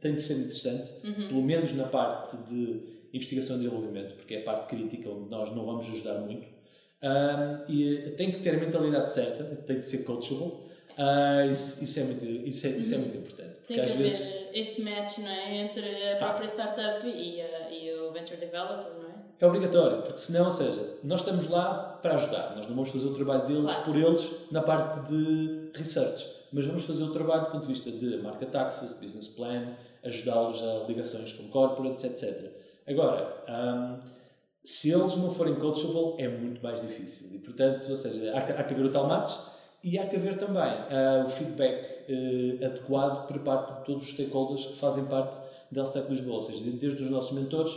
tem 0.00 0.14
de 0.16 0.22
ser 0.22 0.34
interessante, 0.34 0.92
Uhum. 1.04 1.28
pelo 1.28 1.42
menos 1.42 1.72
na 1.72 1.84
parte 1.84 2.36
de 2.48 2.80
investigação 3.12 3.54
e 3.56 3.58
desenvolvimento, 3.60 4.14
porque 4.16 4.34
é 4.34 4.40
a 4.40 4.44
parte 4.44 4.68
crítica 4.68 5.08
onde 5.08 5.30
nós 5.30 5.50
não 5.54 5.64
vamos 5.64 5.86
ajudar 5.86 6.14
muito. 6.14 6.57
Ahm, 7.00 7.64
e 7.68 8.14
tem 8.16 8.32
que 8.32 8.40
ter 8.40 8.54
a 8.54 8.58
mentalidade 8.58 9.12
certa, 9.12 9.44
tem 9.44 9.76
que 9.76 9.82
ser 9.82 9.98
coachable. 9.98 10.52
Ah, 10.96 11.46
isso, 11.46 11.82
isso 11.84 12.00
é 12.00 12.02
muito, 12.04 12.24
isso 12.26 12.66
é, 12.66 12.70
isso 12.70 12.94
é 12.94 12.98
muito 12.98 13.16
importante. 13.18 13.50
Porque 13.58 13.74
Tem 13.74 13.76
que 13.76 13.82
às 13.82 13.90
haver 13.92 14.02
vezes 14.02 14.28
esse 14.52 14.82
match 14.82 15.18
não 15.18 15.28
é? 15.28 15.56
entre 15.58 16.12
a 16.12 16.16
própria 16.16 16.46
startup 16.48 17.06
e, 17.06 17.40
a- 17.40 17.70
e 17.70 17.92
o 17.94 18.10
venture 18.10 18.36
developer, 18.36 18.92
não 19.00 19.08
é? 19.10 19.14
é 19.40 19.46
obrigatório, 19.46 20.02
porque 20.02 20.16
senão, 20.18 20.46
ou 20.46 20.50
seja, 20.50 20.94
nós 21.04 21.20
estamos 21.20 21.46
lá 21.46 21.98
para 22.02 22.14
ajudar, 22.16 22.56
nós 22.56 22.66
não 22.66 22.74
vamos 22.74 22.90
fazer 22.90 23.06
o 23.06 23.14
trabalho 23.14 23.46
deles 23.46 23.72
Claro. 23.72 23.84
por 23.84 23.96
eles 23.96 24.30
na 24.50 24.62
parte 24.62 25.08
de 25.08 25.70
research, 25.76 26.26
mas 26.52 26.66
vamos 26.66 26.84
fazer 26.84 27.04
o 27.04 27.12
trabalho 27.12 27.44
do 27.44 27.50
ponto 27.52 27.66
de 27.68 27.72
vista 27.74 27.92
de 27.92 28.16
market 28.16 28.52
access, 28.56 29.00
business 29.00 29.28
plan, 29.28 29.74
ajudá-los 30.02 30.60
a 30.60 30.84
ligações 30.88 31.32
com 31.32 31.44
corporates, 31.48 32.02
etc. 32.02 32.50
Agora, 32.88 33.36
ahm, 33.46 34.00
se 34.68 34.90
eles 34.90 35.16
não 35.16 35.30
forem 35.30 35.54
coachable, 35.54 36.22
é 36.22 36.28
muito 36.28 36.62
mais 36.62 36.78
difícil. 36.78 37.26
E, 37.32 37.38
portanto, 37.38 37.88
ou 37.88 37.96
seja, 37.96 38.34
há, 38.34 38.40
há 38.40 38.62
que 38.62 38.74
haver 38.74 38.84
o 38.84 38.92
tal 38.92 39.08
match 39.08 39.34
e 39.82 39.98
há 39.98 40.06
que 40.06 40.16
haver 40.16 40.36
também 40.36 40.60
ah, 40.60 41.24
o 41.26 41.30
feedback 41.30 42.04
eh, 42.06 42.66
adequado 42.66 43.26
por 43.26 43.38
parte 43.38 43.78
de 43.78 43.84
todos 43.86 44.02
os 44.02 44.10
stakeholders 44.10 44.66
que 44.66 44.76
fazem 44.76 45.06
parte 45.06 45.40
da 45.72 45.80
LSTEC 45.80 46.10
Lisboa, 46.10 46.34
ou 46.36 46.42
seja, 46.42 46.60
desde 46.70 47.02
os 47.02 47.08
nossos 47.08 47.32
mentores 47.32 47.72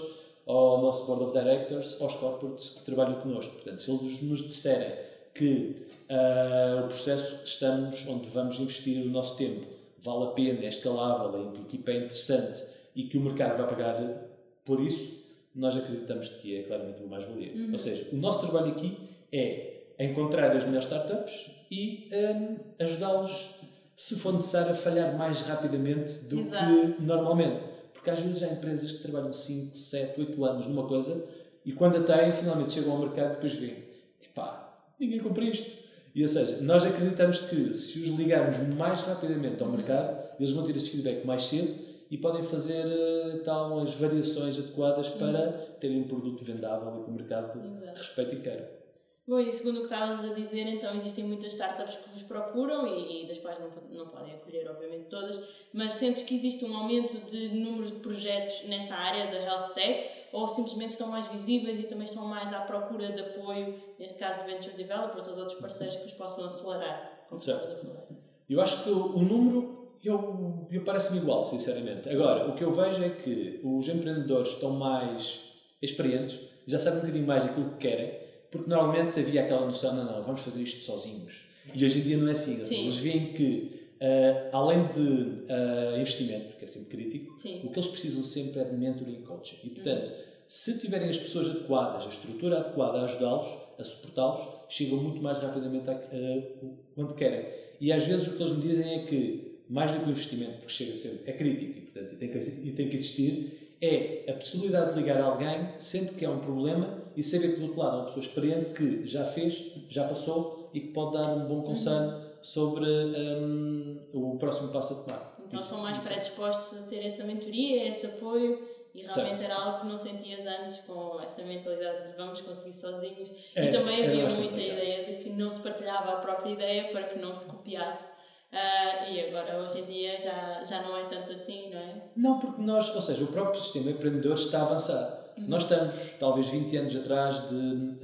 ao 0.46 0.82
nosso 0.82 1.06
Board 1.06 1.24
of 1.24 1.40
Directors, 1.40 1.96
aos 2.02 2.14
corporates 2.16 2.72
que 2.72 2.84
trabalham 2.84 3.22
connosco. 3.22 3.54
Portanto, 3.54 3.82
se 3.82 3.90
eles 3.90 4.22
nos 4.22 4.42
disserem 4.42 4.92
que 5.34 5.88
ah, 6.10 6.82
o 6.84 6.88
processo 6.90 7.38
que 7.38 7.48
estamos, 7.48 8.06
onde 8.06 8.30
vamos 8.32 8.60
investir 8.60 9.02
o 9.02 9.10
nosso 9.10 9.38
tempo, 9.38 9.66
vale 10.04 10.26
a 10.26 10.32
pena, 10.32 10.66
é 10.66 10.68
escalável, 10.68 11.54
a 11.56 11.62
equipa 11.62 11.92
é 11.92 12.00
interessante 12.00 12.66
e 12.94 13.04
que 13.04 13.18
o 13.18 13.22
mercado 13.22 13.58
vai 13.60 13.68
pagar 13.70 14.28
por 14.66 14.82
isso, 14.82 15.21
nós 15.54 15.76
acreditamos 15.76 16.30
que 16.30 16.58
é 16.58 16.64
claramente 16.64 17.02
uma 17.02 17.10
mais-valia. 17.10 17.54
Uhum. 17.54 17.72
Ou 17.74 17.78
seja, 17.78 18.08
o 18.12 18.16
nosso 18.16 18.40
trabalho 18.40 18.72
aqui 18.72 18.98
é 19.32 19.82
encontrar 20.00 20.56
as 20.56 20.64
melhores 20.64 20.86
startups 20.86 21.52
e 21.70 22.10
hum, 22.12 22.58
ajudá-los, 22.80 23.56
se 23.96 24.16
for 24.18 24.34
necessário, 24.34 24.72
a 24.72 24.76
falhar 24.76 25.18
mais 25.18 25.42
rapidamente 25.42 26.26
do 26.26 26.40
Exato. 26.40 26.94
que 26.94 27.02
normalmente. 27.02 27.66
Porque 27.94 28.10
às 28.10 28.20
vezes 28.20 28.42
há 28.42 28.48
empresas 28.48 28.92
que 28.92 29.02
trabalham 29.04 29.32
5, 29.32 29.78
7, 29.78 30.20
8 30.20 30.46
anos 30.46 30.68
numa 30.68 30.88
coisa 30.88 31.30
e 31.64 31.72
quando 31.72 31.98
a 31.98 32.04
têm, 32.04 32.34
finalmente 32.34 32.74
chegam 32.74 32.94
ao 32.94 33.00
mercado 33.00 33.34
e 33.34 33.36
depois 33.36 33.54
veem, 33.54 33.84
epá, 34.24 34.90
ninguém 35.00 35.20
compra 35.20 35.44
isto. 35.44 35.78
E 36.14 36.22
ou 36.24 36.28
seja, 36.28 36.58
nós 36.62 36.84
acreditamos 36.84 37.42
que 37.42 37.74
se 37.74 38.00
os 38.00 38.10
ligarmos 38.10 38.58
mais 38.76 39.02
rapidamente 39.04 39.62
ao 39.62 39.70
mercado, 39.70 40.32
eles 40.40 40.52
vão 40.52 40.66
ter 40.66 40.76
esse 40.76 40.90
feedback 40.90 41.26
mais 41.26 41.46
cedo 41.46 41.91
e 42.12 42.18
podem 42.18 42.44
fazer 42.44 43.42
tal 43.46 43.80
as 43.80 43.94
variações 43.96 44.60
adequadas 44.60 45.08
para 45.10 45.50
terem 45.80 46.02
um 46.02 46.08
produto 46.10 46.44
vendável 46.44 47.00
e 47.00 47.04
que 47.06 47.10
o 47.10 47.14
mercado 47.14 47.58
Exato. 47.82 47.98
respeite 47.98 48.36
e 48.36 48.42
queira. 48.42 48.82
Bom, 49.26 49.40
e 49.40 49.54
segundo 49.54 49.78
o 49.78 49.88
que 49.88 49.94
estavas 49.94 50.30
a 50.30 50.34
dizer, 50.34 50.68
então 50.68 50.94
existem 50.98 51.24
muitas 51.24 51.54
startups 51.54 51.96
que 51.96 52.10
vos 52.10 52.24
procuram 52.24 52.86
e, 52.86 53.24
e 53.24 53.28
das 53.28 53.38
quais 53.38 53.58
não, 53.60 53.70
não 53.92 54.08
podem 54.08 54.34
acolher, 54.34 54.70
obviamente, 54.70 55.06
todas, 55.06 55.42
mas 55.72 55.94
sentes 55.94 56.24
que 56.24 56.36
existe 56.36 56.66
um 56.66 56.76
aumento 56.76 57.18
de 57.32 57.48
número 57.48 57.92
de 57.92 58.00
projetos 58.00 58.68
nesta 58.68 58.94
área 58.94 59.32
da 59.32 59.40
Health 59.42 59.74
Tech 59.74 60.10
ou 60.34 60.50
simplesmente 60.50 60.92
estão 60.92 61.08
mais 61.08 61.28
visíveis 61.28 61.80
e 61.80 61.84
também 61.84 62.06
estão 62.06 62.26
mais 62.26 62.52
à 62.52 62.60
procura 62.62 63.10
de 63.14 63.22
apoio, 63.22 63.76
neste 63.98 64.18
caso 64.18 64.40
de 64.44 64.52
venture 64.52 64.76
developers 64.76 65.28
ou 65.30 65.36
de 65.36 65.40
outros 65.40 65.60
parceiros 65.60 65.96
que 65.96 66.08
os 66.08 66.12
possam 66.14 66.46
acelerar, 66.46 67.26
como 67.30 67.42
Certo. 67.42 67.70
estavas 67.70 67.86
a 67.86 67.88
falar? 67.88 68.08
Eu 68.50 68.60
acho 68.60 68.84
que 68.84 68.90
o 68.90 69.20
número 69.20 69.81
eu, 70.04 70.68
eu 70.72 70.82
parece-me 70.82 71.18
igual, 71.20 71.46
sinceramente. 71.46 72.10
Agora, 72.10 72.48
o 72.50 72.56
que 72.56 72.64
eu 72.64 72.72
vejo 72.74 73.04
é 73.04 73.10
que 73.10 73.60
os 73.64 73.88
empreendedores 73.88 74.50
estão 74.50 74.72
mais 74.72 75.40
experientes, 75.82 76.40
já 76.68 76.80
sabem 76.80 77.00
um 77.00 77.02
bocadinho 77.02 77.28
mais 77.28 77.46
daquilo 77.46 77.72
que 77.72 77.78
querem, 77.78 78.12
porque 78.52 78.70
normalmente 78.70 79.20
havia 79.20 79.44
aquela 79.44 79.66
noção, 79.66 79.96
não, 79.96 80.04
não, 80.06 80.24
vamos 80.24 80.42
fazer 80.42 80.62
isto 80.62 80.84
sozinhos. 80.84 81.46
E 81.74 81.84
hoje 81.86 82.00
em 82.00 82.02
dia 82.04 82.18
não 82.18 82.28
é 82.28 82.32
assim. 82.32 82.56
assim 82.62 82.66
Sim. 82.76 82.84
eles 82.86 82.98
veem 82.98 83.34
que, 83.34 83.82
ah, 84.02 84.50
além 84.58 84.88
de 84.88 85.44
ah, 85.50 85.98
investimento, 85.98 86.58
que 86.58 86.66
é 86.66 86.68
sempre 86.68 86.90
crítico, 86.90 87.40
Sim. 87.40 87.62
o 87.64 87.70
que 87.70 87.80
eles 87.80 87.88
precisam 87.88 88.24
sempre 88.24 88.60
é 88.60 88.64
de 88.66 88.76
mentoring 88.76 89.14
e 89.20 89.22
coaching. 89.22 89.58
E, 89.64 89.70
portanto, 89.70 90.12
se 90.48 90.78
tiverem 90.80 91.08
as 91.10 91.18
pessoas 91.18 91.48
adequadas, 91.50 92.06
a 92.06 92.10
estrutura 92.10 92.60
adequada 92.60 93.00
a 93.00 93.04
ajudá-los, 93.04 93.48
a 93.80 93.84
suportá-los, 93.84 94.48
chegam 94.70 94.98
muito 94.98 95.22
mais 95.22 95.40
rapidamente 95.40 95.90
a, 95.90 95.94
a- 95.94 96.68
onde 96.98 97.14
querem. 97.14 97.46
E 97.80 97.92
às 97.92 98.06
vezes 98.06 98.28
o 98.28 98.32
que 98.32 98.44
eles 98.44 98.54
me 98.56 98.62
dizem 98.62 98.94
é 98.94 99.06
que, 99.06 99.51
mais 99.72 99.90
do 99.92 100.00
que 100.00 100.06
o 100.06 100.10
investimento, 100.10 100.58
porque 100.58 100.70
chega 100.74 100.92
a 100.92 100.96
ser, 100.96 101.24
é 101.26 101.32
crítico 101.32 101.78
e, 101.78 101.82
portanto, 101.82 102.14
e 102.14 102.16
tem, 102.18 102.30
que, 102.30 102.38
e 102.38 102.72
tem 102.74 102.90
que 102.90 102.96
existir, 102.96 103.78
é 103.82 104.26
a 104.30 104.34
possibilidade 104.34 104.94
de 104.94 105.00
ligar 105.00 105.22
alguém 105.22 105.70
sempre 105.80 106.16
que 106.16 106.26
há 106.26 106.30
um 106.30 106.40
problema 106.40 107.02
e 107.16 107.24
saber 107.24 107.54
que 107.54 107.60
do 107.62 107.64
outro 107.68 107.80
lado 107.80 107.94
há 107.94 108.00
uma 108.00 108.06
pessoa 108.08 108.26
experiente 108.26 108.72
que 108.72 109.08
já 109.08 109.26
fez, 109.26 109.72
já 109.90 110.08
passou 110.08 110.70
e 110.74 110.82
que 110.82 110.88
pode 110.90 111.14
dar 111.14 111.34
um 111.36 111.46
bom 111.48 111.62
conselho 111.64 112.22
sobre 112.42 112.86
um, 112.86 113.98
o 114.14 114.38
próximo 114.38 114.70
passo 114.70 114.94
a 114.94 114.96
tomar. 115.04 115.36
Então 115.40 115.60
Isso- 115.60 115.70
são 115.70 115.80
mais 115.82 115.98
isso. 115.98 116.08
predispostos 116.08 116.78
a 116.78 116.82
ter 116.84 117.06
essa 117.06 117.24
mentoria, 117.24 117.88
esse 117.88 118.06
apoio 118.06 118.68
e 118.94 119.02
realmente 119.04 119.40
Certo. 119.40 119.44
era 119.44 119.56
algo 119.56 119.82
que 119.82 119.88
não 119.88 119.98
sentias 119.98 120.46
antes 120.46 120.78
com 120.82 121.20
essa 121.22 121.44
mentalidade 121.44 122.12
de 122.12 122.18
vamos 122.18 122.42
conseguir 122.42 122.74
sozinhos. 122.74 123.30
É, 123.56 123.66
e 123.66 123.72
também 123.72 124.06
havia 124.06 124.30
muita 124.30 124.60
ideia 124.60 125.06
de 125.06 125.24
que 125.24 125.30
não 125.30 125.52
se 125.52 125.62
partilhava 125.62 126.12
a 126.12 126.16
própria 126.18 126.52
ideia 126.52 126.92
para 126.92 127.04
que 127.04 127.20
não 127.20 127.34
se 127.34 127.46
copiasse. 127.46 128.11
Ah, 128.52 129.10
e 129.10 129.20
agora, 129.28 129.62
hoje 129.62 129.80
em 129.80 129.86
dia, 129.86 130.20
já, 130.20 130.64
já 130.66 130.82
não 130.82 130.98
é 130.98 131.06
tanto 131.06 131.32
assim, 131.32 131.70
não 131.70 131.80
é? 131.80 131.96
Não, 132.16 132.40
porque 132.40 132.62
nós, 132.62 132.94
ou 132.94 133.02
seja, 133.02 133.24
o 133.24 133.28
próprio 133.28 133.62
sistema 133.62 133.92
empreendedor 133.92 134.34
está 134.34 134.60
a 134.60 134.64
avançar. 134.64 135.22
Nós 135.38 135.64
estamos, 135.64 135.96
talvez 136.20 136.48
20 136.50 136.78
anos 136.78 136.96
atrás, 136.96 137.50
de 137.50 137.56
um, 137.56 137.98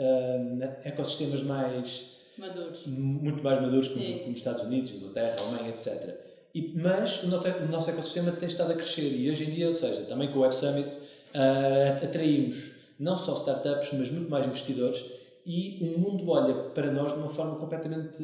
ecossistemas 0.83 1.43
mais 1.43 2.09
Maduros. 2.37 2.85
muito 2.85 3.43
mais 3.43 3.61
maduros 3.61 3.89
como, 3.89 4.19
como 4.19 4.31
os 4.31 4.37
Estados 4.37 4.63
Unidos, 4.63 4.91
Inglaterra, 4.91 5.35
Alemanha, 5.39 5.69
etc. 5.69 6.15
E, 6.55 6.73
mas 6.75 7.23
o 7.23 7.27
nosso, 7.27 7.47
o 7.47 7.67
nosso 7.67 7.89
ecossistema 7.89 8.31
tem 8.31 8.47
estado 8.47 8.71
a 8.71 8.75
crescer 8.75 9.11
e 9.11 9.29
hoje 9.29 9.43
em 9.43 9.51
dia, 9.51 9.67
ou 9.67 9.73
seja, 9.73 10.03
também 10.03 10.31
com 10.31 10.39
o 10.39 10.41
Web 10.41 10.55
Summit, 10.55 10.97
ah, 11.33 11.99
atraímos 12.03 12.71
não 12.99 13.17
só 13.17 13.35
startups, 13.35 13.89
mas 13.93 14.09
muito 14.09 14.29
mais 14.29 14.45
investidores 14.45 15.03
e 15.47 15.77
o 15.81 15.97
mundo 15.97 16.29
olha 16.29 16.53
para 16.53 16.91
nós 16.91 17.13
de 17.13 17.19
uma 17.19 17.29
forma 17.29 17.55
completamente 17.55 18.21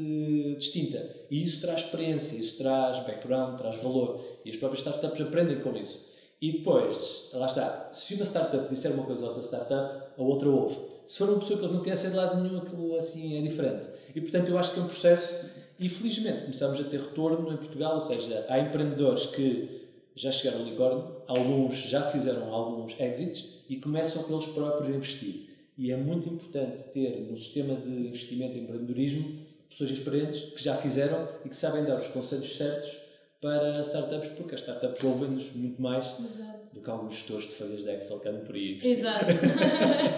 distinta. 0.58 1.10
E 1.32 1.42
isso 1.42 1.62
traz 1.62 1.80
experiência, 1.80 2.36
isso 2.36 2.58
traz 2.58 3.00
background, 3.00 3.58
traz 3.58 3.78
valor 3.82 4.22
e 4.44 4.50
as 4.50 4.58
próprias 4.58 4.86
startups 4.86 5.22
aprendem 5.22 5.62
com 5.62 5.74
isso. 5.78 6.12
E 6.42 6.52
depois, 6.52 7.30
lá 7.32 7.46
está, 7.46 7.90
se 7.94 8.16
uma 8.16 8.26
startup 8.26 8.68
disser 8.68 8.92
uma 8.92 9.06
coisa 9.06 9.24
a 9.24 9.30
outra 9.30 9.42
startup, 9.42 10.04
a 10.18 10.22
outra 10.22 10.50
ouve. 10.50 10.78
Se 11.08 11.20
for 11.20 11.30
uma 11.30 11.40
pessoa 11.40 11.58
que 11.58 11.64
eles 11.64 11.74
não 11.74 11.82
conhecem 11.82 12.10
de 12.10 12.16
lado 12.18 12.42
nenhum, 12.42 12.58
aquilo 12.58 12.98
assim 12.98 13.38
é 13.38 13.42
diferente. 13.42 13.88
E 14.14 14.20
portanto 14.20 14.50
eu 14.50 14.58
acho 14.58 14.74
que 14.74 14.80
é 14.82 14.84
um 14.84 14.88
processo, 14.88 15.50
e 15.80 15.88
felizmente 15.88 16.42
começamos 16.42 16.78
a 16.82 16.84
ter 16.84 17.00
retorno 17.00 17.54
em 17.54 17.56
Portugal, 17.56 17.94
ou 17.94 18.02
seja, 18.02 18.46
há 18.50 18.60
empreendedores 18.60 19.28
que 19.28 19.88
já 20.14 20.30
chegaram 20.30 20.60
ao 20.60 20.68
unicórnio, 20.68 21.16
alguns 21.26 21.76
já 21.76 22.04
fizeram 22.04 22.54
alguns 22.54 23.00
exits 23.00 23.64
e 23.70 23.78
começam 23.78 24.26
eles 24.30 24.46
próprios 24.48 24.94
a 24.94 24.98
investir. 24.98 25.53
E 25.78 25.92
é 25.92 25.98
muito 25.98 26.30
importante 26.30 26.84
ter 26.94 27.22
no 27.22 27.38
sistema 27.38 27.76
de 27.76 27.90
investimento 28.08 28.58
em 28.58 28.62
empreendedorismo 28.62 29.44
pessoas 29.70 29.90
experientes 29.90 30.42
que 30.52 30.64
já 30.64 30.76
fizeram 30.76 31.28
e 31.44 31.50
que 31.50 31.56
sabem 31.56 31.84
dar 31.84 32.00
os 32.00 32.08
conselhos 32.08 32.56
certos 32.56 33.04
para 33.42 33.72
startups, 33.82 34.30
porque 34.30 34.56
as 34.56 34.62
startups 34.62 35.04
ouvem-nos 35.04 35.52
muito 35.52 35.82
mais 35.82 36.06
Exato. 36.18 36.60
do 36.72 36.80
que 36.80 36.90
alguns 36.90 37.16
gestores 37.16 37.46
de 37.50 37.56
folhas 37.56 37.84
de 37.84 37.92
Excel 37.92 38.20
que 38.22 38.30
andam 38.30 38.46
por 38.46 38.56
aí. 38.56 38.80
Exato. 38.82 39.26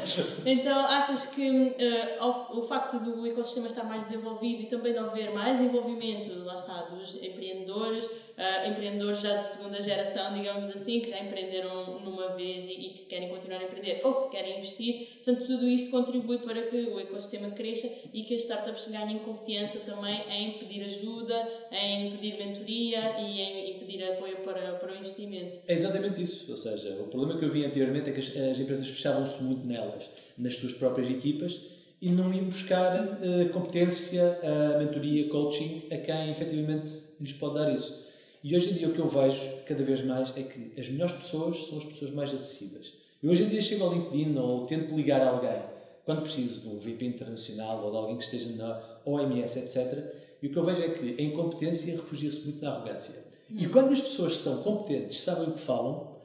então, 0.45 0.79
achas 0.85 1.25
que 1.25 1.73
ao- 2.19 2.55
o 2.55 2.61
facto 2.67 2.99
do 2.99 3.25
ecossistema 3.25 3.65
estar 3.65 3.83
mais 3.83 4.03
desenvolvido 4.03 4.61
e 4.61 4.65
também 4.67 4.93
de 4.93 4.99
haver 4.99 5.31
mais 5.31 5.59
envolvimento, 5.59 6.31
lá 6.43 6.53
está, 6.55 6.83
dos 6.83 7.15
empreendedores, 7.15 8.07
eh, 8.37 8.69
empreendedores 8.69 9.21
já 9.21 9.37
de 9.37 9.45
segunda 9.45 9.81
geração, 9.81 10.31
digamos 10.31 10.69
assim, 10.69 10.99
que 11.01 11.09
já 11.09 11.19
empreenderam 11.19 12.01
numa 12.01 12.29
vez 12.35 12.65
e, 12.65 12.73
e 12.73 12.89
que 12.93 13.05
querem 13.05 13.29
continuar 13.29 13.61
a 13.61 13.63
empreender 13.63 14.01
ou 14.03 14.25
que 14.25 14.37
querem 14.37 14.57
investir, 14.57 15.07
portanto, 15.25 15.47
tudo 15.47 15.67
isto 15.67 15.89
contribui 15.89 16.37
para 16.37 16.61
que 16.61 16.77
o 16.77 16.99
ecossistema 16.99 17.49
cresça 17.49 17.89
e 18.13 18.23
que 18.23 18.35
as 18.35 18.41
startups 18.41 18.87
ganhem 18.87 19.17
confiança 19.19 19.79
também 19.79 20.21
em 20.29 20.59
pedir 20.59 20.83
ajuda, 20.83 21.49
em 21.71 22.11
pedir 22.11 22.37
mentoria 22.37 23.19
e 23.19 23.41
em, 23.41 23.79
pedir 23.79 24.03
apoio 24.03 24.37
para, 24.37 24.73
para 24.73 24.93
o 24.93 24.95
investimento. 24.95 25.57
É 25.67 25.73
exatamente 25.73 26.21
isso. 26.21 26.49
Ou 26.49 26.57
seja, 26.57 26.95
o 27.01 27.07
problema 27.07 27.39
que 27.39 27.45
eu 27.45 27.51
vi 27.51 27.65
anteriormente 27.65 28.09
é 28.09 28.13
que 28.13 28.19
as, 28.19 28.37
as 28.37 28.59
empresas 28.59 28.87
fechavam-se 28.87 29.43
muito 29.43 29.65
nelas, 29.65 30.09
nas 30.37 30.55
suas 30.57 30.73
próprias 30.73 31.09
equipas, 31.09 31.59
e 32.01 32.09
não 32.09 32.31
iam 32.33 32.45
buscar 32.45 33.19
eh, 33.23 33.45
competência, 33.45 34.39
a 34.43 34.77
mentoria, 34.77 35.27
coaching 35.29 35.83
a 35.91 35.97
quem 35.97 36.29
efetivamente 36.29 36.93
lhes 37.19 37.33
pode 37.33 37.55
dar 37.55 37.73
isso. 37.73 38.05
E 38.43 38.55
hoje 38.55 38.69
em 38.69 38.73
dia 38.73 38.87
o 38.87 38.93
que 38.93 38.99
eu 38.99 39.07
vejo 39.07 39.41
cada 39.65 39.83
vez 39.83 40.03
mais 40.03 40.31
é 40.37 40.43
que 40.43 40.79
as 40.79 40.87
melhores 40.87 41.13
pessoas 41.13 41.65
são 41.65 41.79
as 41.79 41.85
pessoas 41.85 42.11
mais 42.11 42.31
acessíveis. 42.31 42.93
Eu 43.25 43.31
hoje 43.31 43.41
em 43.43 43.49
dia 43.49 43.59
chego 43.59 43.85
ao 43.85 43.91
LinkedIn 43.91 44.37
ou 44.37 44.67
tento 44.67 44.95
ligar 44.95 45.19
a 45.19 45.29
alguém 45.31 45.59
quando 46.05 46.21
preciso 46.21 46.61
de 46.61 46.67
um 46.67 46.77
VP 46.77 47.05
internacional 47.05 47.83
ou 47.83 47.89
de 47.89 47.97
alguém 47.97 48.17
que 48.17 48.23
esteja 48.23 48.55
na 48.55 48.79
OMS, 49.03 49.57
etc. 49.57 50.13
E 50.43 50.45
o 50.45 50.51
que 50.51 50.57
eu 50.57 50.63
vejo 50.63 50.83
é 50.83 50.89
que 50.89 51.19
a 51.19 51.23
incompetência 51.23 51.91
refugia-se 51.95 52.41
muito 52.41 52.63
na 52.63 52.69
arrogância. 52.69 53.15
E 53.49 53.65
quando 53.65 53.91
as 53.93 53.99
pessoas 53.99 54.37
são 54.37 54.61
competentes, 54.61 55.21
sabem 55.21 55.47
o 55.47 55.53
que 55.53 55.59
falam, 55.59 56.17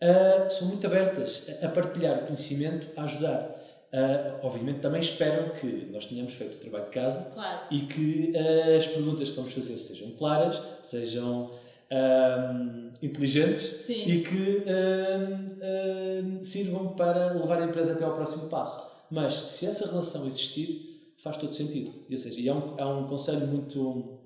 ah, 0.00 0.50
são 0.50 0.66
muito 0.66 0.84
abertas 0.84 1.46
a 1.62 1.68
partilhar 1.68 2.26
conhecimento, 2.26 2.88
a 2.96 3.04
ajudar. 3.04 3.54
Ah, 3.92 4.40
obviamente 4.42 4.80
também 4.80 5.00
esperam 5.00 5.50
que 5.50 5.88
nós 5.92 6.06
tenhamos 6.06 6.34
feito 6.34 6.56
o 6.56 6.58
trabalho 6.58 6.86
de 6.86 6.90
casa 6.90 7.30
Claro. 7.34 7.60
e 7.70 7.82
que 7.82 8.32
ah, 8.36 8.76
as 8.76 8.86
perguntas 8.88 9.30
que 9.30 9.36
vamos 9.36 9.52
fazer 9.52 9.78
sejam 9.78 10.10
claras, 10.10 10.60
sejam 10.82 11.52
ahm, 11.90 12.90
inteligentes 13.02 13.82
Sim. 13.82 14.04
e 14.06 14.22
que 14.22 14.64
ahm, 14.68 15.58
ahm, 15.62 16.42
sirvam 16.42 16.88
para 16.88 17.32
levar 17.32 17.62
a 17.62 17.66
empresa 17.66 17.92
até 17.92 18.04
ao 18.04 18.14
próximo 18.14 18.48
passo. 18.48 18.86
Mas 19.10 19.34
se 19.34 19.66
essa 19.66 19.86
relação 19.86 20.26
existir, 20.26 21.14
faz 21.22 21.36
todo 21.36 21.54
sentido. 21.54 21.92
E, 22.08 22.12
ou 22.12 22.18
seja, 22.18 22.52
há 22.52 22.54
um, 22.54 22.74
há 22.78 22.98
um 22.98 23.08
conselho 23.08 23.46
muito 23.46 24.18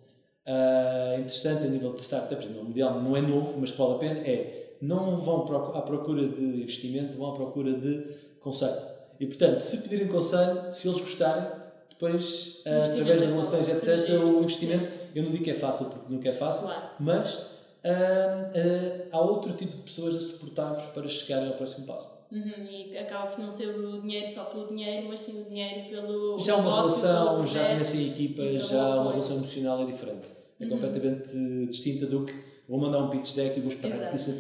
ah, 0.47 1.15
interessante 1.19 1.65
a 1.65 1.69
nível 1.69 1.93
de 1.93 2.01
startups, 2.01 2.47
nível 2.47 2.65
mundial, 2.65 3.01
não 3.01 3.17
é 3.17 3.21
novo, 3.21 3.59
mas 3.61 3.71
que 3.71 3.79
vale 3.79 3.95
a 3.95 3.99
pena, 3.99 4.21
é 4.21 4.77
não 4.81 5.19
vão 5.19 5.47
à 5.77 5.83
procura 5.83 6.27
de 6.27 6.43
investimento, 6.63 7.17
vão 7.17 7.31
à 7.31 7.35
procura 7.35 7.73
de 7.73 8.17
conselho. 8.41 8.83
E, 9.21 9.27
portanto, 9.27 9.61
se 9.61 9.83
pedirem 9.83 10.09
conselho, 10.09 10.73
se 10.73 10.89
eles 10.89 11.01
gostarem, 11.01 11.47
depois, 11.89 12.63
ah, 12.67 12.87
através 12.87 13.23
de 13.23 13.29
é 13.29 13.31
relações, 13.31 13.69
etc., 13.69 14.11
o 14.21 14.41
investimento, 14.41 14.91
eu 15.15 15.23
não 15.25 15.31
digo 15.33 15.45
que 15.45 15.51
é 15.51 15.55
fácil, 15.55 15.87
porque 15.87 16.13
nunca 16.13 16.29
é 16.29 16.33
fácil, 16.33 16.65
Claro. 16.67 16.83
mas 17.01 17.39
ah, 17.85 18.51
ah, 18.55 19.07
há 19.13 19.21
outro 19.21 19.53
tipo 19.55 19.77
de 19.77 19.83
pessoas 19.83 20.17
a 20.17 20.21
suportar-vos 20.21 20.87
para 20.87 21.09
chegarem 21.09 21.49
ao 21.49 21.55
próximo 21.55 21.87
passo. 21.87 22.09
Uhum, 22.31 22.65
e 22.71 22.97
acaba 22.97 23.27
por 23.31 23.41
não 23.45 23.51
ser 23.51 23.69
o 23.69 24.01
dinheiro 24.01 24.27
só 24.27 24.45
pelo 24.45 24.69
dinheiro, 24.69 25.07
mas 25.09 25.21
sim 25.21 25.43
o 25.43 25.45
dinheiro 25.45 25.91
pelo 25.91 26.39
Já 26.39 26.57
uma 26.57 26.77
negócio, 26.77 27.03
relação, 27.03 27.47
já 27.47 27.73
equipas, 27.73 28.47
Então, 28.55 28.69
já 28.69 29.01
uma 29.01 29.11
relação 29.13 29.37
emocional 29.37 29.83
é 29.83 29.85
diferente. 29.87 30.29
É 30.59 30.65
Uhum. 30.65 30.71
completamente 30.71 31.67
distinta 31.69 32.07
do 32.07 32.25
que 32.25 32.33
vou 32.69 32.79
mandar 32.79 33.01
um 33.01 33.11
pitch 33.11 33.35
deck 33.35 33.59
e 33.59 33.61
vou 33.61 33.69
esperar 33.71 33.97
Exato. 33.97 34.11
que 34.11 34.17
isso 34.17 34.31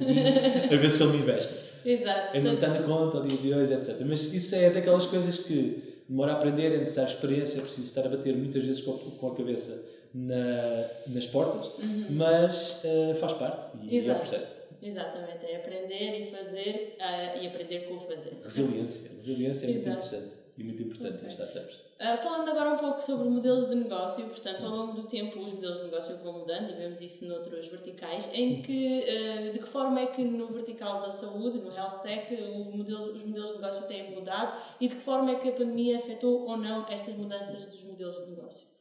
a 0.72 0.76
ver 0.78 0.90
se 0.90 1.02
ele 1.02 1.12
me 1.12 1.18
investe. 1.18 1.54
Exato. 1.84 2.36
Eu 2.36 2.42
não 2.44 2.56
tenho 2.56 2.84
conta 2.84 3.18
ao 3.18 3.26
dia 3.26 3.36
de 3.36 3.52
hoje, 3.52 3.74
etc. 3.74 4.00
Mas 4.06 4.32
isso 4.32 4.54
é 4.54 4.70
daquelas 4.70 5.04
coisas 5.04 5.40
que 5.40 6.02
demora 6.08 6.32
a 6.32 6.36
aprender, 6.36 6.72
é 6.72 6.78
necessário 6.78 7.10
experiência, 7.12 7.58
é 7.58 7.60
preciso 7.60 7.88
estar 7.88 8.06
a 8.06 8.08
bater 8.08 8.34
muitas 8.36 8.62
vezes 8.64 8.80
com 8.80 8.92
a, 8.94 9.18
com 9.18 9.26
a 9.32 9.34
cabeça 9.34 9.84
na, 10.14 10.88
nas 11.09 11.26
portas, 11.26 11.73
mas 12.11 12.83
eh, 12.85 13.14
faz 13.14 13.33
parte 13.35 13.76
e 13.83 13.97
é 13.97 14.00
o 14.00 14.04
Exato. 14.04 14.19
processo. 14.21 14.62
Exatamente, 14.83 15.47
é 15.47 15.57
aprender 15.57 16.23
e 16.23 16.31
fazer 16.31 16.97
ah, 17.00 17.37
e 17.37 17.47
aprender 17.47 17.87
com 17.88 17.95
o 17.95 18.00
fazer. 18.00 18.37
Resiliência. 18.42 19.11
Resiliência 19.12 19.66
é 19.66 19.69
muito 19.71 19.88
interessante 19.88 20.33
e 20.59 20.64
muito 20.64 20.83
importante 20.83 21.14
Ok. 21.14 21.25
nas 21.25 21.33
startups. 21.35 21.76
Ah, 22.00 22.16
falando 22.16 22.49
agora 22.50 22.71
um 22.75 22.78
pouco 22.78 23.00
sobre 23.00 23.28
modelos 23.28 23.69
de 23.69 23.76
negócio, 23.76 24.26
portanto, 24.26 24.66
ao 24.66 24.73
longo 24.73 25.00
do 25.00 25.07
tempo 25.07 25.38
os 25.38 25.52
modelos 25.54 25.78
de 25.78 25.85
negócio 25.85 26.16
vão 26.19 26.40
mudando 26.40 26.71
e 26.71 26.75
vemos 26.75 27.00
isso 27.00 27.25
noutros 27.26 27.69
verticais, 27.69 28.28
em 28.33 28.61
que, 28.61 29.04
ah, 29.09 29.52
de 29.52 29.59
que 29.61 29.69
forma 29.69 30.00
é 30.00 30.07
que 30.07 30.23
no 30.25 30.49
vertical 30.49 31.00
da 31.00 31.11
saúde, 31.11 31.59
no 31.59 31.73
health 31.73 32.00
tech, 32.02 32.35
o 32.35 32.76
modelo, 32.76 33.12
os 33.14 33.25
modelos 33.25 33.50
de 33.50 33.61
negócio 33.61 33.87
têm 33.87 34.11
mudado 34.11 34.61
e 34.81 34.88
de 34.88 34.97
que 34.97 35.02
forma 35.02 35.31
é 35.31 35.37
que 35.37 35.49
a 35.49 35.52
pandemia 35.52 35.99
afetou 35.99 36.45
ou 36.45 36.57
não 36.57 36.87
estas 36.88 37.14
mudanças 37.14 37.66
dos 37.66 37.85
modelos 37.85 38.16
de 38.25 38.31
negócio? 38.31 38.71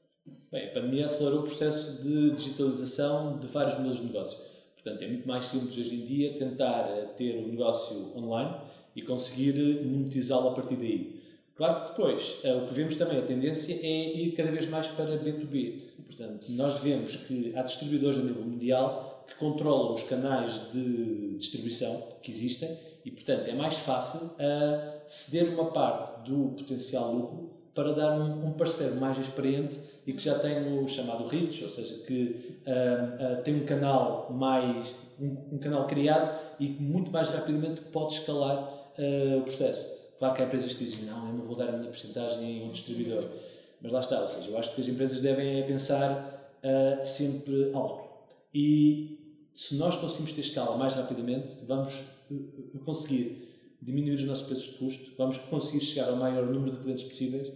Bem, 0.51 0.68
a 0.68 0.74
pandemia 0.74 1.06
acelerou 1.06 1.40
o 1.40 1.44
processo 1.44 2.04
de 2.04 2.32
digitalização 2.32 3.40
de 3.40 3.48
vários 3.48 3.75
modelos 3.75 3.98
de 3.98 4.04
negócio. 4.04 4.38
Portanto, 4.74 5.01
é 5.01 5.08
muito 5.08 5.28
mais 5.28 5.46
simples 5.46 5.78
hoje 5.78 5.96
em 5.96 6.06
dia 6.06 6.38
tentar 6.38 6.90
eh, 6.90 7.06
ter 7.18 7.38
o 7.38 7.48
negócio 7.48 8.16
online 8.18 8.56
e 8.96 9.01
conseguir 9.01 9.56
eh, 9.56 9.84
monetizá-lo 9.84 10.50
a 10.50 10.54
partir 10.54 10.75
daí. 10.75 11.22
Claro 11.56 11.82
que 11.82 11.90
depois, 11.92 12.38
eh, 12.44 12.54
o 12.54 12.68
que 12.68 12.74
vemos 12.74 12.98
também, 12.98 13.18
a 13.18 13.22
tendência 13.22 13.74
é 13.74 14.16
ir 14.16 14.34
cada 14.34 14.51
vez 14.51 14.68
mais 14.68 14.88
para 14.90 15.18
B2B. 15.18 15.80
Portanto, 16.06 16.46
nós 16.50 16.80
vemos 16.82 17.16
que 17.16 17.56
há 17.56 17.63
distribuidores 17.63 18.20
a 18.20 18.22
nível 18.22 18.44
mundial 18.44 19.25
que 19.28 19.36
controlam 19.36 19.94
os 19.94 20.04
canais 20.04 20.72
de 20.72 21.38
distribuição 21.38 22.10
que 22.22 22.30
existem 22.30 22.78
e, 23.06 23.10
portanto, 23.10 23.48
é 23.48 23.56
mais 23.56 23.78
fácil 23.78 24.32
ceder 25.08 25.54
uma 25.54 25.72
parte 25.72 26.30
do 26.30 26.50
potencial 26.50 27.13
lucro 27.13 27.61
para 27.74 27.94
dar 27.94 28.20
um, 28.20 28.48
um 28.48 28.51
parceiro 28.51 28.96
mais 28.96 29.18
experiente 29.18 29.80
e 30.06 30.13
que 30.13 30.22
já 30.22 30.38
tem 30.38 30.78
o 30.78 30.88
chamado 30.88 31.28
reach, 31.28 31.63
ou 31.63 31.70
seja, 31.70 31.96
que 32.06 32.60
ah, 32.66 33.18
ah, 33.20 33.42
tem 33.42 33.56
um 33.56 33.66
canal 33.66 34.32
mais 34.32 34.94
um, 35.20 35.56
um 35.56 35.58
canal 35.58 35.88
criado 35.88 36.40
e 36.60 36.70
que 36.70 36.82
muito 36.82 37.12
mais 37.12 37.30
rapidamente 37.30 37.82
pode 37.82 38.13
escalar 38.13 38.92
ah, 38.98 39.38
o 39.38 39.44
processo. 39.44 39.90
Claro 40.20 40.36
que 40.36 40.42
há 40.42 40.46
empresas 40.46 40.74
que 40.74 40.84
dizem 40.84 41.06
não, 41.06 41.28
eu 41.28 41.34
não 41.34 41.44
vou 41.44 41.56
dar 41.56 41.70
a 41.70 41.72
minha 41.72 41.90
porcentagem 41.90 42.62
a 42.62 42.66
um 42.66 42.70
distribuidor, 42.70 43.25
mas 43.82 43.92
lá 43.92 44.00
está, 44.00 44.22
ou 44.22 44.28
seja, 44.28 44.50
eu 44.50 44.58
acho 44.58 44.75
que 44.75 44.82
as 44.82 44.88
empresas 44.88 45.22
devem 45.22 45.62
é 45.62 45.63
pensar 45.63 46.38
sempre 47.04 47.72
alto. 47.74 48.08
E 48.54 49.18
se 49.51 49.75
nós 49.75 49.96
conseguimos 49.96 50.34
ter 50.34 50.42
escala 50.42 50.78
mais 50.78 50.94
rapidamente, 50.94 51.56
vamos 51.66 52.04
conseguir 52.86 53.50
diminuir 53.82 54.16
os 54.16 54.24
nossos 54.24 54.46
preços 54.46 54.66
de 54.66 54.78
custo, 54.78 55.12
vamos 55.18 55.38
conseguir 55.38 55.84
chegar 55.84 56.10
ao 56.10 56.16
maior 56.16 56.46
número 56.46 56.72
de 56.72 56.84
clientes 56.84 57.04
possíveis, 57.04 57.52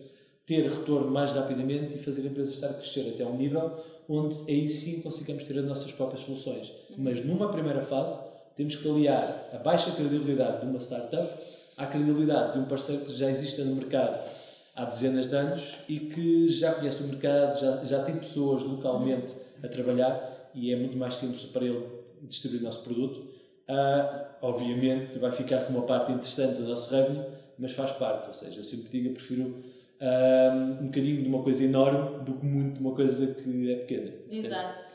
ter 0.46 0.70
retorno 0.70 1.12
mais 1.12 1.32
rapidamente 1.32 1.96
e 1.96 1.98
fazer 1.98 2.22
a 2.22 2.25
empresa 2.25 2.51
estar 2.51 2.70
a 2.70 2.74
crescer 2.74 3.10
até 3.13 3.25
um 3.25 3.38
nível 3.38 3.72
onde 4.08 4.36
aí 4.50 4.70
sim 4.70 5.01
consigamos 5.01 5.44
ter 5.44 5.58
as 5.58 5.65
nossas 5.65 5.91
próprias 5.91 6.22
soluções. 6.22 6.72
Mas 6.98 7.24
numa 7.25 7.51
primeira 7.51 7.82
fase, 7.82 8.17
temos 8.55 8.75
que 8.75 8.88
aliar 8.88 9.50
a 9.53 9.58
baixa 9.58 9.91
credibilidade 9.91 10.62
de 10.62 10.67
uma 10.67 10.79
startup 10.79 11.34
à 11.75 11.88
credibilidade 11.88 12.53
de 12.53 12.60
um 12.60 12.65
parceiro 12.65 13.03
que 13.05 13.15
já 13.15 13.29
existe 13.29 13.62
no 13.62 13.75
mercado 13.75 14.29
há 14.75 14.86
dezenas 14.86 15.27
de 15.27 15.36
anos 15.36 15.75
e 15.88 16.00
que 16.00 16.48
já 16.50 16.74
conhece 16.74 17.01
o 17.03 17.08
mercado, 17.08 17.60
já, 17.60 17.84
já 17.84 18.03
tem 18.03 18.15
pessoas 18.15 18.63
localmente 18.63 19.36
a 19.63 19.67
trabalhar 19.67 20.51
e 20.53 20.72
é 20.72 20.75
muito 20.75 20.98
mais 20.98 21.15
simples 21.15 21.44
para 21.44 21.65
ele 21.65 21.86
distribuir 22.24 22.62
o 22.62 22.65
nosso 22.65 22.84
produto. 22.84 23.34
Uh, 23.67 24.25
obviamente 24.41 25.17
vai 25.17 25.31
ficar 25.31 25.65
com 25.65 25.74
uma 25.74 25.81
parte 25.84 26.12
interessante 26.12 26.62
do 26.62 26.67
nosso 26.67 26.93
revenue, 26.93 27.25
mas 27.57 27.72
faz 27.72 27.91
parte, 27.93 28.27
ou 28.27 28.34
seja, 28.34 28.60
eu 28.60 28.63
sempre 28.63 28.89
digo, 28.89 29.10
eu 29.10 29.13
prefiro 29.13 29.43
uh, 29.43 30.81
um 30.81 30.86
bocadinho 30.86 31.24
de 31.24 31.27
uma 31.27 31.41
coisa 31.41 31.63
enorme 31.63 32.24
do 32.24 32.34
que 32.34 32.45
muito 32.45 32.75
de 32.75 32.79
uma 32.79 32.93
coisa 32.93 33.34
que 33.34 33.72
é 33.72 33.75
pequena. 33.77 34.13
Exato 34.29 34.86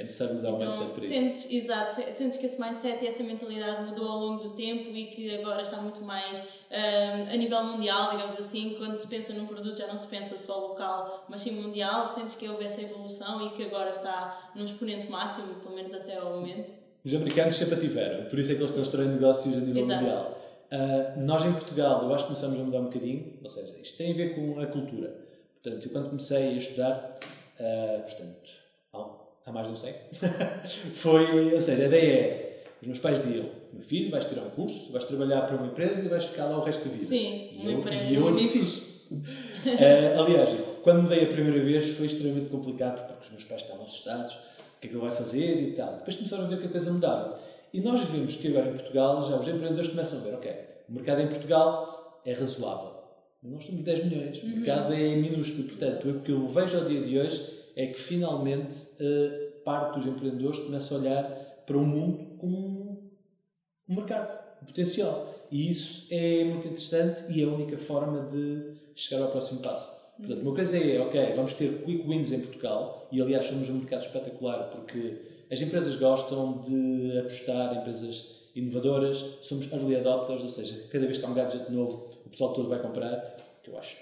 é 0.00 0.02
necessário 0.02 0.36
mudar 0.36 0.48
então, 0.48 0.60
o 0.60 0.64
mindset 0.64 0.90
para 0.92 1.08
sentes, 1.08 1.44
isso. 1.44 1.54
Exato, 1.54 2.12
sentes 2.12 2.36
que 2.38 2.46
esse 2.46 2.60
mindset 2.60 3.04
e 3.04 3.08
essa 3.08 3.22
mentalidade 3.22 3.84
mudou 3.84 4.08
ao 4.08 4.18
longo 4.18 4.44
do 4.44 4.50
tempo 4.50 4.90
e 4.96 5.06
que 5.06 5.34
agora 5.36 5.60
está 5.60 5.76
muito 5.76 6.02
mais 6.02 6.38
um, 6.38 7.30
a 7.30 7.36
nível 7.36 7.62
mundial, 7.64 8.10
digamos 8.10 8.38
assim, 8.38 8.76
quando 8.78 8.96
se 8.96 9.06
pensa 9.06 9.32
num 9.34 9.46
produto 9.46 9.76
já 9.76 9.86
não 9.86 9.96
se 9.96 10.06
pensa 10.06 10.38
só 10.38 10.58
local, 10.58 11.26
mas 11.28 11.42
sim 11.42 11.50
mundial, 11.50 12.08
sentes 12.10 12.34
que 12.34 12.48
houve 12.48 12.64
essa 12.64 12.80
evolução 12.80 13.46
e 13.46 13.50
que 13.50 13.64
agora 13.64 13.90
está 13.90 14.50
num 14.54 14.64
exponente 14.64 15.10
máximo, 15.10 15.54
pelo 15.56 15.74
menos 15.74 15.92
até 15.92 16.16
ao 16.16 16.30
momento? 16.30 16.79
Os 17.04 17.14
americanos 17.14 17.56
sempre 17.56 17.74
a 17.74 17.78
tiveram, 17.78 18.24
por 18.26 18.38
isso 18.38 18.52
é 18.52 18.54
que 18.54 18.62
eles 18.62 18.74
constroem 18.74 19.08
negócios 19.08 19.56
a 19.56 19.60
nível 19.60 19.84
Exato. 19.84 20.02
mundial. 20.02 20.40
Uh, 20.70 21.20
nós 21.20 21.44
em 21.44 21.52
Portugal, 21.52 22.04
eu 22.04 22.14
acho 22.14 22.24
que 22.24 22.28
começamos 22.28 22.60
a 22.60 22.62
mudar 22.62 22.78
um 22.80 22.84
bocadinho, 22.84 23.38
ou 23.42 23.48
seja, 23.48 23.74
isto 23.82 23.98
tem 23.98 24.12
a 24.12 24.14
ver 24.14 24.34
com 24.34 24.60
a 24.60 24.66
cultura. 24.66 25.12
Portanto, 25.54 25.84
eu 25.84 25.90
quando 25.90 26.08
comecei 26.10 26.48
a 26.48 26.52
estudar, 26.52 27.18
uh, 27.58 28.02
portanto, 28.02 28.50
há 29.46 29.52
mais 29.52 29.66
de 29.66 29.72
um 29.72 29.76
século, 29.76 30.10
foi, 30.94 31.54
ou 31.54 31.60
seja, 31.60 31.82
a 31.82 31.86
ideia 31.86 32.12
é, 32.12 32.62
os 32.80 32.86
meus 32.86 32.98
pais 32.98 33.18
diziam, 33.18 33.46
meu 33.72 33.82
filho, 33.82 34.10
vais 34.10 34.24
tirar 34.24 34.42
um 34.42 34.50
curso, 34.50 34.92
vais 34.92 35.04
trabalhar 35.04 35.42
para 35.42 35.56
uma 35.56 35.66
empresa 35.66 36.04
e 36.04 36.08
vais 36.08 36.24
ficar 36.24 36.46
lá 36.46 36.58
o 36.58 36.64
resto 36.64 36.84
da 36.84 36.90
vida. 36.90 37.04
Sim, 37.04 37.48
e 37.52 37.72
eu, 37.72 37.92
e 37.92 38.14
eu 38.14 38.28
assim 38.28 38.48
fiz. 38.48 38.78
uh, 39.10 40.20
aliás, 40.20 40.50
quando 40.82 41.02
mudei 41.02 41.24
a 41.24 41.32
primeira 41.32 41.62
vez 41.64 41.96
foi 41.96 42.06
extremamente 42.06 42.48
complicado 42.48 43.06
porque 43.06 43.24
os 43.24 43.30
meus 43.30 43.44
pais 43.44 43.62
estavam 43.62 43.84
assustados, 43.84 44.38
que 44.80 44.86
é 44.86 44.90
que 44.90 44.96
ele 44.96 45.04
vai 45.04 45.12
fazer 45.12 45.68
e 45.68 45.72
tal. 45.72 45.98
Depois 45.98 46.16
começaram 46.16 46.44
a 46.44 46.48
ver 46.48 46.58
que 46.58 46.66
a 46.66 46.70
coisa 46.70 46.92
mudava. 46.92 47.38
E 47.72 47.80
nós 47.80 48.02
vimos 48.06 48.36
que 48.36 48.48
agora 48.48 48.70
em 48.70 48.72
Portugal 48.72 49.22
já 49.22 49.36
os 49.36 49.46
empreendedores 49.46 49.88
começam 49.88 50.18
a 50.18 50.22
ver, 50.22 50.34
ok, 50.34 50.52
o 50.88 50.92
mercado 50.92 51.20
em 51.20 51.28
Portugal 51.28 52.20
é 52.24 52.32
razoável. 52.32 53.00
Nós 53.42 53.64
somos 53.64 53.82
10 53.82 54.04
milhões, 54.04 54.42
o 54.42 54.46
uhum. 54.46 54.56
mercado 54.56 54.92
é 54.92 55.16
minúsculo. 55.16 55.64
Portanto, 55.64 56.10
o 56.10 56.20
que 56.20 56.32
eu 56.32 56.48
vejo 56.48 56.78
ao 56.78 56.84
dia 56.84 57.00
de 57.00 57.18
hoje 57.18 57.60
é 57.76 57.86
que 57.86 58.00
finalmente 58.00 58.76
uh, 58.76 59.62
parte 59.64 59.98
dos 59.98 60.06
empreendedores 60.06 60.58
começa 60.58 60.94
a 60.94 60.98
olhar 60.98 61.22
para 61.66 61.76
o 61.76 61.86
mundo 61.86 62.36
como 62.38 63.12
um 63.88 63.94
mercado, 63.94 64.38
um 64.62 64.66
potencial. 64.66 65.34
E 65.50 65.68
isso 65.68 66.06
é 66.10 66.44
muito 66.44 66.66
interessante 66.66 67.24
e 67.30 67.42
é 67.42 67.44
a 67.44 67.48
única 67.48 67.78
forma 67.78 68.26
de 68.28 68.74
chegar 68.94 69.22
ao 69.22 69.30
próximo 69.30 69.60
passo. 69.60 69.99
Portanto, 70.20 70.42
uma 70.42 70.54
coisa 70.54 70.76
é, 70.76 71.00
ok, 71.00 71.32
vamos 71.34 71.54
ter 71.54 71.82
quick 71.82 72.06
wins 72.06 72.30
em 72.32 72.40
Portugal, 72.40 73.08
e 73.10 73.20
aliás 73.20 73.46
somos 73.46 73.68
um 73.68 73.74
mercado 73.74 74.02
espetacular 74.02 74.70
porque 74.70 75.16
as 75.50 75.60
empresas 75.60 75.96
gostam 75.96 76.60
de 76.60 77.18
apostar, 77.18 77.78
empresas 77.78 78.36
inovadoras, 78.54 79.24
somos 79.40 79.70
early 79.72 79.96
adopters, 79.96 80.42
ou 80.42 80.48
seja, 80.48 80.74
cada 80.90 81.06
vez 81.06 81.18
que 81.18 81.24
há 81.24 81.28
um 81.28 81.34
gadget 81.34 81.70
novo, 81.72 82.10
o 82.24 82.28
pessoal 82.28 82.52
todo 82.52 82.68
vai 82.68 82.80
comprar, 82.80 83.36
que 83.62 83.70
eu 83.70 83.78
acho 83.78 83.96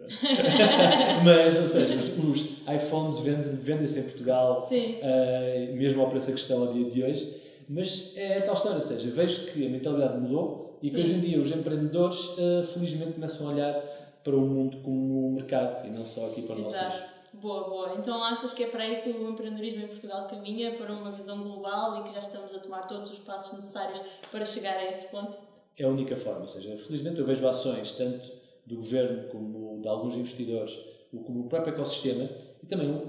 mas, 1.24 1.60
ou 1.60 1.68
seja, 1.68 1.94
os, 1.94 2.40
iPhones 2.66 3.18
vendem-se 3.18 3.56
vendem 3.56 3.86
em 3.86 4.02
Portugal, 4.02 4.68
uh, 4.70 5.76
mesmo 5.76 6.00
ao 6.00 6.08
preço 6.08 6.32
que 6.32 6.38
estão 6.38 6.62
ao 6.62 6.72
dia 6.72 6.90
de 6.90 7.02
hoje. 7.02 7.36
Mas 7.68 8.16
é 8.16 8.38
a 8.38 8.42
tal 8.42 8.54
história, 8.54 8.76
ou 8.76 8.82
seja, 8.82 9.10
vejo 9.10 9.46
que 9.46 9.64
a 9.64 9.68
mentalidade 9.68 10.18
mudou 10.18 10.78
e 10.82 10.88
Sim. 10.88 10.96
que 10.96 11.02
hoje 11.02 11.12
em 11.14 11.20
dia 11.20 11.40
os 11.40 11.50
empreendedores, 11.50 12.18
uh, 12.18 12.66
felizmente, 12.72 13.12
começam 13.12 13.48
a 13.48 13.52
olhar 13.52 13.74
para 14.22 14.36
o 14.36 14.40
mundo 14.40 14.78
como 14.82 15.28
um 15.28 15.32
mercado 15.32 15.86
e 15.86 15.90
não 15.90 16.04
só 16.04 16.26
aqui 16.26 16.42
para 16.42 16.56
o 16.56 16.60
nosso 16.60 16.76
Exato. 16.76 17.20
Boa, 17.32 17.68
boa. 17.68 17.94
Então 17.96 18.22
achas 18.24 18.52
que 18.52 18.64
é 18.64 18.66
para 18.66 18.82
aí 18.82 19.02
que 19.02 19.10
o 19.10 19.30
empreendedorismo 19.30 19.84
em 19.84 19.88
Portugal 19.88 20.26
caminha 20.26 20.74
para 20.74 20.92
uma 20.92 21.12
visão 21.12 21.42
global 21.42 22.00
e 22.00 22.08
que 22.08 22.14
já 22.14 22.20
estamos 22.20 22.52
a 22.54 22.58
tomar 22.58 22.88
todos 22.88 23.10
os 23.10 23.18
passos 23.20 23.56
necessários 23.56 24.00
para 24.32 24.44
chegar 24.44 24.76
a 24.76 24.90
esse 24.90 25.06
ponto? 25.06 25.38
É 25.78 25.84
a 25.84 25.88
única 25.88 26.16
forma, 26.16 26.40
ou 26.40 26.48
seja, 26.48 26.76
felizmente 26.76 27.20
eu 27.20 27.24
vejo 27.24 27.46
ações 27.46 27.92
tanto 27.92 28.30
do 28.66 28.76
governo, 28.76 29.28
como 29.28 29.80
de 29.80 29.88
alguns 29.88 30.14
investidores, 30.14 30.76
como 31.10 31.40
o 31.40 31.48
próprio 31.48 31.72
ecossistema, 31.72 32.28
e 32.62 32.66
também 32.66 33.00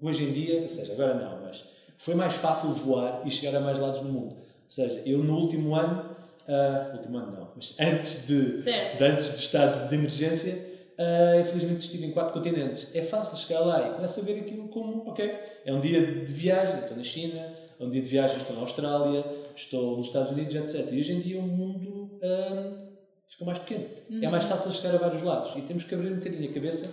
hoje 0.00 0.24
em 0.24 0.32
dia, 0.32 0.62
ou 0.62 0.68
seja, 0.68 0.92
agora 0.92 1.14
não, 1.14 1.42
mas 1.42 1.68
foi 1.98 2.14
mais 2.14 2.34
fácil 2.34 2.70
voar 2.70 3.22
e 3.26 3.30
chegar 3.30 3.58
a 3.58 3.60
mais 3.60 3.78
lados 3.78 4.00
no 4.00 4.10
mundo. 4.10 4.34
Ou 4.34 4.70
seja, 4.70 5.02
eu 5.04 5.18
no 5.18 5.36
último 5.36 5.74
ano, 5.74 6.13
uh, 6.48 6.96
último 6.96 7.18
ano 7.18 7.32
não, 7.32 7.48
mas 7.56 7.76
antes, 7.80 8.26
de, 8.26 8.62
de 8.62 9.04
antes 9.04 9.30
do 9.30 9.38
estado 9.38 9.88
de 9.88 9.94
emergência, 9.94 10.54
uh, 10.98 11.40
infelizmente 11.40 11.80
estive 11.80 12.06
em 12.06 12.10
quatro 12.12 12.32
continentes. 12.32 12.88
É 12.94 13.02
fácil 13.02 13.36
chegar 13.36 13.60
lá 13.60 13.88
e 13.88 13.94
começo 13.94 14.20
a 14.20 14.22
ver 14.22 14.40
aquilo 14.40 14.68
como, 14.68 15.08
ok, 15.08 15.32
é 15.64 15.72
um 15.72 15.80
dia 15.80 16.00
de 16.00 16.32
viagem, 16.32 16.80
estou 16.80 16.96
na 16.96 17.02
China, 17.02 17.52
é 17.78 17.84
um 17.84 17.90
dia 17.90 18.02
de 18.02 18.08
viagem, 18.08 18.36
estou 18.36 18.54
na 18.54 18.62
Austrália, 18.62 19.24
estou 19.56 19.96
nos 19.96 20.06
Estados 20.06 20.30
Unidos, 20.30 20.54
etc. 20.54 20.92
E 20.92 21.00
hoje 21.00 21.12
em 21.12 21.20
dia 21.20 21.38
o 21.38 21.42
mundo 21.42 22.18
uh, 22.22 22.84
ficou 23.28 23.46
mais 23.46 23.58
pequeno. 23.58 23.86
Uhum. 24.10 24.22
É 24.22 24.28
mais 24.28 24.44
fácil 24.44 24.70
chegar 24.72 24.94
a 24.94 24.98
vários 24.98 25.22
lados 25.22 25.52
e 25.56 25.62
temos 25.62 25.84
que 25.84 25.94
abrir 25.94 26.12
um 26.12 26.16
bocadinho 26.16 26.50
a 26.50 26.52
cabeça 26.52 26.88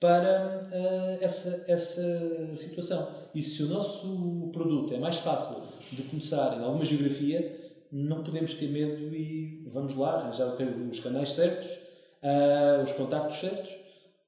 para 0.00 0.68
uh, 0.70 1.24
essa, 1.24 1.64
essa 1.68 2.54
situação. 2.54 3.08
E 3.34 3.42
se 3.42 3.62
o 3.62 3.66
nosso 3.66 4.50
produto 4.52 4.94
é 4.94 4.98
mais 4.98 5.16
fácil 5.16 5.56
de 5.90 6.02
começar 6.02 6.58
em 6.58 6.64
alguma 6.64 6.84
geografia, 6.84 7.65
não 7.96 8.22
podemos 8.22 8.52
ter 8.54 8.68
medo 8.68 9.14
e 9.14 9.62
vamos 9.72 9.94
lá 9.94 10.16
arranjar 10.16 10.54
os 10.90 11.00
canais 11.00 11.32
certos, 11.32 11.70
uh, 11.70 12.82
os 12.82 12.92
contactos 12.92 13.38
certos 13.38 13.74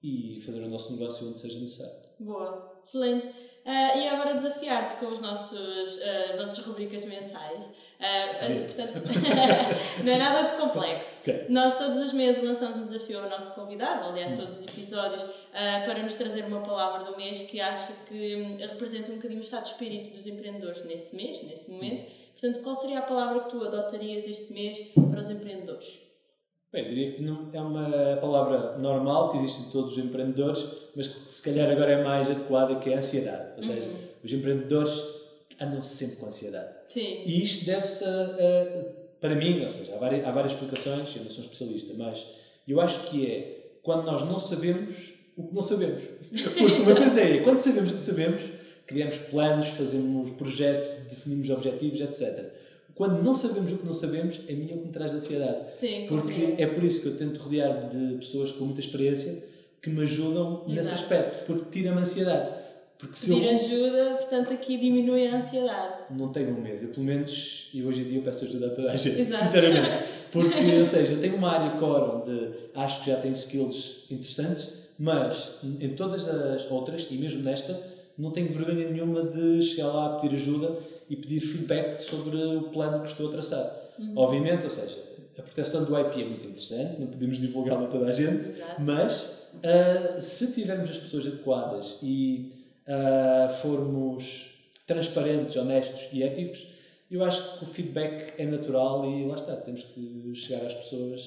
e 0.02 0.40
fazer 0.46 0.62
o 0.62 0.68
nosso 0.68 0.92
negócio 0.92 1.28
onde 1.28 1.38
seja 1.38 1.58
necessário. 1.58 2.08
Boa, 2.18 2.80
excelente. 2.84 3.26
Uh, 3.26 3.98
e 3.98 4.08
agora 4.08 4.32
desafiar-te 4.32 4.96
com 4.96 5.12
os 5.12 5.20
nossos, 5.20 5.96
uh, 5.98 6.30
as 6.30 6.36
nossas 6.36 6.58
rubricas 6.60 7.04
mensais. 7.04 7.66
Uh, 7.66 8.64
portanto, 8.64 9.02
não 10.02 10.12
é 10.12 10.16
nada 10.16 10.50
de 10.50 10.56
complexo. 10.56 11.20
Okay. 11.20 11.44
Nós 11.50 11.76
todos 11.76 11.98
os 11.98 12.14
meses 12.14 12.42
lançamos 12.42 12.78
um 12.78 12.84
desafio 12.84 13.20
ao 13.20 13.28
nosso 13.28 13.52
convidado, 13.52 14.08
aliás, 14.08 14.32
todos 14.32 14.60
os 14.60 14.62
episódios, 14.62 15.22
para 15.52 16.02
nos 16.02 16.14
trazer 16.14 16.46
uma 16.46 16.62
palavra 16.62 17.04
do 17.10 17.18
mês 17.18 17.42
que 17.42 17.60
acha 17.60 17.92
que 18.06 18.36
um, 18.36 18.56
representa 18.56 19.12
um 19.12 19.16
bocadinho 19.16 19.40
o 19.40 19.44
estado 19.44 19.64
de 19.64 19.70
espírito 19.72 20.16
dos 20.16 20.26
empreendedores 20.26 20.82
nesse 20.86 21.14
mês, 21.14 21.42
nesse 21.42 21.70
momento. 21.70 22.10
Portanto, 22.40 22.62
qual 22.62 22.76
seria 22.76 23.00
a 23.00 23.02
palavra 23.02 23.40
que 23.40 23.50
tu 23.50 23.64
adotarias 23.64 24.24
este 24.26 24.52
mês 24.52 24.78
para 25.10 25.20
os 25.20 25.28
empreendedores? 25.28 25.98
Bem, 26.72 26.84
diria 26.84 27.12
que 27.12 27.22
não, 27.22 27.48
é 27.52 27.60
uma 27.60 28.16
palavra 28.20 28.78
normal 28.78 29.32
que 29.32 29.38
existe 29.38 29.62
em 29.62 29.70
todos 29.70 29.92
os 29.92 29.98
empreendedores, 29.98 30.64
mas 30.94 31.08
que 31.08 31.28
se 31.28 31.42
calhar 31.42 31.68
agora 31.68 31.92
é 31.92 32.04
mais 32.04 32.30
adequada, 32.30 32.76
que 32.76 32.90
é 32.90 32.94
a 32.94 32.98
ansiedade. 32.98 33.54
Ou 33.56 33.62
seja, 33.62 33.88
uhum. 33.88 33.96
os 34.22 34.32
empreendedores 34.32 35.02
andam 35.60 35.82
sempre 35.82 36.16
com 36.16 36.26
ansiedade. 36.26 36.68
Sim. 36.88 37.22
E 37.26 37.42
isto 37.42 37.64
deve-se, 37.64 38.04
para 39.20 39.34
mim, 39.34 39.64
ou 39.64 39.70
seja, 39.70 39.94
há 39.94 39.98
várias, 39.98 40.26
há 40.26 40.30
várias 40.30 40.52
explicações, 40.52 41.16
eu 41.16 41.24
não 41.24 41.30
sou 41.30 41.42
especialista, 41.42 41.94
mas 41.96 42.24
eu 42.68 42.80
acho 42.80 43.10
que 43.10 43.26
é 43.26 43.70
quando 43.82 44.04
nós 44.04 44.22
não 44.22 44.38
sabemos 44.38 44.94
o 45.36 45.48
que 45.48 45.54
não 45.54 45.62
sabemos. 45.62 46.02
Porque 46.30 46.64
uma 46.64 46.94
coisa 46.94 47.20
é, 47.20 47.38
quando 47.38 47.60
sabemos 47.60 47.92
o 47.92 47.94
que 47.94 48.00
sabemos, 48.00 48.42
criamos 48.88 49.18
planos, 49.18 49.68
fazemos 49.68 50.30
projetos, 50.30 51.08
definimos 51.08 51.48
objetivos, 51.50 52.00
etc 52.00 52.58
quando 52.98 53.22
não 53.22 53.32
sabemos 53.32 53.70
o 53.70 53.78
que 53.78 53.86
não 53.86 53.94
sabemos, 53.94 54.40
a 54.48 54.52
mim 54.52 54.68
é 54.72 54.74
o 54.74 54.78
que 54.78 54.86
me 54.86 54.92
traz 54.92 55.14
ansiedade. 55.14 55.58
Sim, 55.76 56.06
porque 56.08 56.56
é 56.58 56.66
por 56.66 56.82
isso 56.82 57.00
que 57.00 57.06
eu 57.06 57.16
tento 57.16 57.38
rodear 57.38 57.88
de 57.88 58.16
pessoas 58.16 58.50
com 58.50 58.64
muita 58.64 58.80
experiência 58.80 59.40
que 59.80 59.88
me 59.88 60.02
ajudam 60.02 60.54
Exato. 60.54 60.70
nesse 60.72 60.94
aspecto, 60.94 61.46
porque 61.46 61.70
tira-me 61.70 62.00
ansiedade. 62.00 62.58
Porque 62.98 63.14
se 63.14 63.32
Pedir 63.32 63.44
eu... 63.44 63.54
ajuda, 63.54 64.16
portanto, 64.16 64.52
aqui 64.52 64.76
diminui 64.76 65.28
a 65.28 65.36
ansiedade. 65.36 65.94
Não 66.10 66.32
tenho 66.32 66.60
medo, 66.60 66.86
eu, 66.86 66.88
pelo 66.88 67.06
menos, 67.06 67.70
e 67.72 67.84
hoje 67.84 68.00
em 68.00 68.04
dia 68.04 68.18
eu 68.18 68.22
peço 68.22 68.44
ajuda 68.44 68.66
a 68.66 68.70
toda 68.70 68.90
a 68.90 68.96
gente, 68.96 69.20
Exato. 69.20 69.44
sinceramente. 69.44 70.04
Porque, 70.32 70.78
ou 70.80 70.84
seja, 70.84 71.12
eu 71.12 71.20
tenho 71.20 71.36
uma 71.36 71.52
área 71.52 71.78
core 71.78 72.16
onde 72.16 72.50
acho 72.74 73.04
que 73.04 73.10
já 73.12 73.16
tenho 73.18 73.34
skills 73.34 74.06
interessantes, 74.10 74.88
mas 74.98 75.52
em 75.62 75.90
todas 75.90 76.26
as 76.26 76.68
outras, 76.68 77.06
e 77.08 77.14
mesmo 77.14 77.44
nesta, 77.44 77.80
não 78.18 78.32
tenho 78.32 78.50
vergonha 78.52 78.90
nenhuma 78.90 79.22
de 79.22 79.62
chegar 79.62 79.88
lá 79.88 80.16
a 80.16 80.18
pedir 80.18 80.34
ajuda 80.34 80.78
e 81.08 81.16
pedir 81.16 81.40
feedback 81.40 81.98
sobre 82.00 82.36
o 82.36 82.62
plano 82.70 83.02
que 83.02 83.08
estou 83.08 83.28
a 83.28 83.32
traçar. 83.32 83.90
Uhum. 83.98 84.14
Obviamente, 84.16 84.64
ou 84.64 84.70
seja, 84.70 84.98
a 85.38 85.42
proteção 85.42 85.84
do 85.84 85.98
IP 85.98 86.20
é 86.20 86.24
muito 86.24 86.44
interessante, 86.44 87.00
não 87.00 87.06
podemos 87.06 87.38
divulgá-la 87.38 87.84
a 87.84 87.86
toda 87.86 88.06
a 88.06 88.10
gente, 88.10 88.48
Exato. 88.48 88.82
mas 88.82 89.22
uh, 89.54 90.20
se 90.20 90.52
tivermos 90.52 90.90
as 90.90 90.98
pessoas 90.98 91.26
adequadas 91.26 91.98
e 92.02 92.52
uh, 92.86 93.48
formos 93.60 94.46
transparentes, 94.86 95.54
honestos 95.56 96.08
e 96.12 96.22
éticos, 96.22 96.66
eu 97.10 97.24
acho 97.24 97.58
que 97.58 97.64
o 97.64 97.68
feedback 97.68 98.34
é 98.36 98.44
natural 98.44 99.08
e 99.08 99.26
lá 99.26 99.34
está, 99.34 99.54
temos 99.56 99.82
que 99.82 100.34
chegar 100.34 100.66
às 100.66 100.74
pessoas 100.74 101.22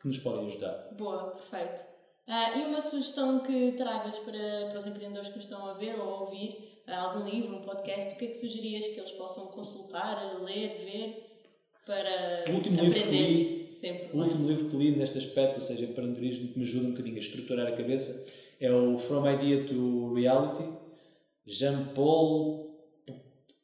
que 0.00 0.06
nos 0.06 0.18
podem 0.18 0.46
ajudar. 0.46 0.88
Boa, 0.96 1.30
perfeito. 1.32 1.95
Uh, 2.28 2.58
e 2.58 2.64
uma 2.64 2.80
sugestão 2.80 3.38
que 3.40 3.72
tragas 3.76 4.18
para, 4.18 4.66
para 4.68 4.78
os 4.78 4.86
empreendedores 4.86 5.28
que 5.28 5.36
nos 5.36 5.44
estão 5.44 5.64
a 5.68 5.74
ver 5.74 5.94
ou 5.94 6.02
a 6.02 6.20
ouvir, 6.22 6.80
uh, 6.88 6.92
algum 6.92 7.28
livro, 7.28 7.54
um 7.56 7.60
podcast, 7.60 8.14
o 8.14 8.16
que 8.16 8.24
é 8.24 8.28
que 8.28 8.34
sugerias 8.34 8.88
que 8.88 8.98
eles 8.98 9.12
possam 9.12 9.46
consultar, 9.46 10.42
ler, 10.42 10.76
ver, 10.84 11.22
para 11.86 12.50
o 12.50 12.54
último 12.54 12.74
aprender 12.74 12.94
livro 12.96 13.08
que 13.10 13.16
li, 13.16 13.72
sempre 13.72 14.08
O 14.12 14.16
mais? 14.16 14.32
último 14.32 14.48
livro 14.48 14.68
que 14.68 14.76
li 14.76 14.90
neste 14.96 15.18
aspecto, 15.18 15.54
ou 15.56 15.60
seja, 15.60 15.84
empreendedorismo, 15.84 16.48
que 16.48 16.58
me 16.58 16.64
ajuda 16.64 16.88
um 16.88 16.90
bocadinho 16.90 17.16
a 17.16 17.20
estruturar 17.20 17.68
a 17.68 17.76
cabeça, 17.76 18.26
é 18.58 18.72
o 18.72 18.98
From 18.98 19.30
Idea 19.30 19.64
to 19.68 20.12
Reality, 20.14 20.64
Jean-Paul 21.46 22.74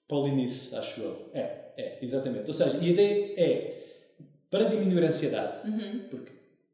Paulinis, 0.06 0.72
acho 0.74 1.00
eu. 1.00 1.30
É, 1.32 1.72
é, 1.76 1.98
exatamente. 2.00 2.46
Ou 2.46 2.52
seja, 2.52 2.78
a 2.78 2.84
ideia 2.84 3.34
é, 3.36 3.82
para 4.50 4.64
diminuir 4.64 5.02
a 5.04 5.08
ansiedade, 5.08 5.68
Uhum. 5.68 6.06
porque 6.10 6.31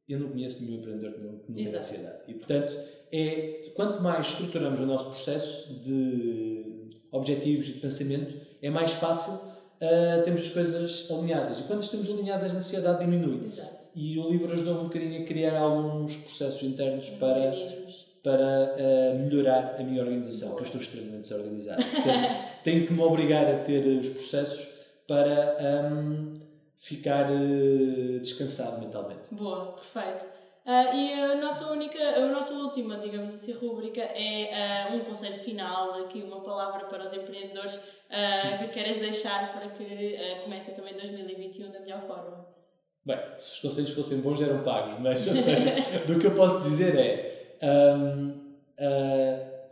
eu 0.09 0.21
não 0.21 0.29
conheço 0.31 0.63
nenhum 0.63 0.79
empreendedor 0.79 1.13
que 1.13 1.21
não, 1.21 1.39
que 1.39 1.53
não 1.53 1.57
tenha 1.57 1.79
ansiedade. 1.79 2.19
E, 2.29 2.35
portanto, 2.35 2.79
é, 3.13 3.71
quanto 3.75 4.03
mais 4.03 4.29
estruturamos 4.29 4.81
o 4.81 4.87
nosso 4.87 5.07
processo 5.07 5.75
de 5.75 6.89
objetivos 7.11 7.69
e 7.69 7.73
de 7.73 7.81
pensamento, 7.81 8.35
é 8.63 8.71
mais 8.71 8.93
fácil 8.93 9.35
uh, 9.35 10.23
termos 10.25 10.43
as 10.43 10.49
coisas 10.49 11.11
alinhadas. 11.11 11.59
E 11.61 11.63
quando 11.63 11.83
estamos 11.83 12.09
alinhadas, 12.09 12.55
a 12.55 12.57
ansiedade 12.57 13.05
diminui. 13.05 13.47
Exato. 13.47 13.79
E 13.95 14.19
o 14.19 14.31
livro 14.31 14.53
ajudou 14.53 14.81
um 14.81 14.85
bocadinho 14.85 15.23
a 15.23 15.27
criar 15.27 15.59
alguns 15.59 16.17
processos 16.17 16.63
internos 16.63 17.09
para, 17.11 17.51
Mecanismos. 17.51 18.07
para 18.23 18.77
uh, 18.77 19.19
melhorar 19.19 19.77
a 19.79 19.83
minha 19.83 20.03
organização, 20.03 20.55
que 20.55 20.61
eu 20.61 20.65
estou 20.65 20.81
extremamente 20.81 21.23
desorganizado. 21.23 21.83
Portanto, 21.83 22.27
tenho 22.63 22.87
que 22.87 22.93
me 22.93 23.01
obrigar 23.01 23.47
a 23.47 23.59
ter 23.59 23.87
os 23.99 24.09
processos 24.09 24.69
para 25.07 25.57
um, 25.91 26.38
ficar 26.79 27.31
uh, 27.31 28.21
descansado 28.21 28.81
mentalmente. 28.81 29.35
Boa, 29.35 29.73
perfeito. 29.73 30.39
Ah, 30.71 30.95
e 30.95 31.15
a 31.15 31.35
nossa 31.37 31.73
única, 31.73 31.99
a 31.99 32.29
nossa 32.29 32.53
última, 32.53 32.99
digamos 32.99 33.33
assim, 33.33 33.53
rúbrica 33.53 34.03
é 34.03 34.53
ah, 34.53 34.95
um 34.95 35.01
conselho 35.01 35.39
final, 35.43 35.95
aqui 36.05 36.23
uma 36.23 36.43
palavra 36.43 36.85
para 36.85 37.07
os 37.07 37.13
empreendedores 37.15 37.79
ah, 38.11 38.59
que 38.59 38.69
queres 38.69 38.99
deixar 38.99 39.55
para 39.55 39.71
que 39.71 40.19
comece 40.45 40.73
também 40.73 40.93
2021 40.93 41.73
da 41.73 41.81
melhor 41.81 42.03
forma. 42.03 42.47
Bem, 43.03 43.19
se 43.39 43.55
os 43.55 43.61
conselhos 43.61 43.93
fossem 43.93 44.21
bons 44.21 44.43
eram 44.43 44.63
pagos, 44.63 45.01
mas 45.01 45.25
ou 45.27 45.37
seja, 45.39 45.71
do 46.07 46.19
que 46.19 46.27
eu 46.27 46.35
posso 46.35 46.69
dizer 46.69 46.95
é 46.99 47.57
ah, 47.63 48.09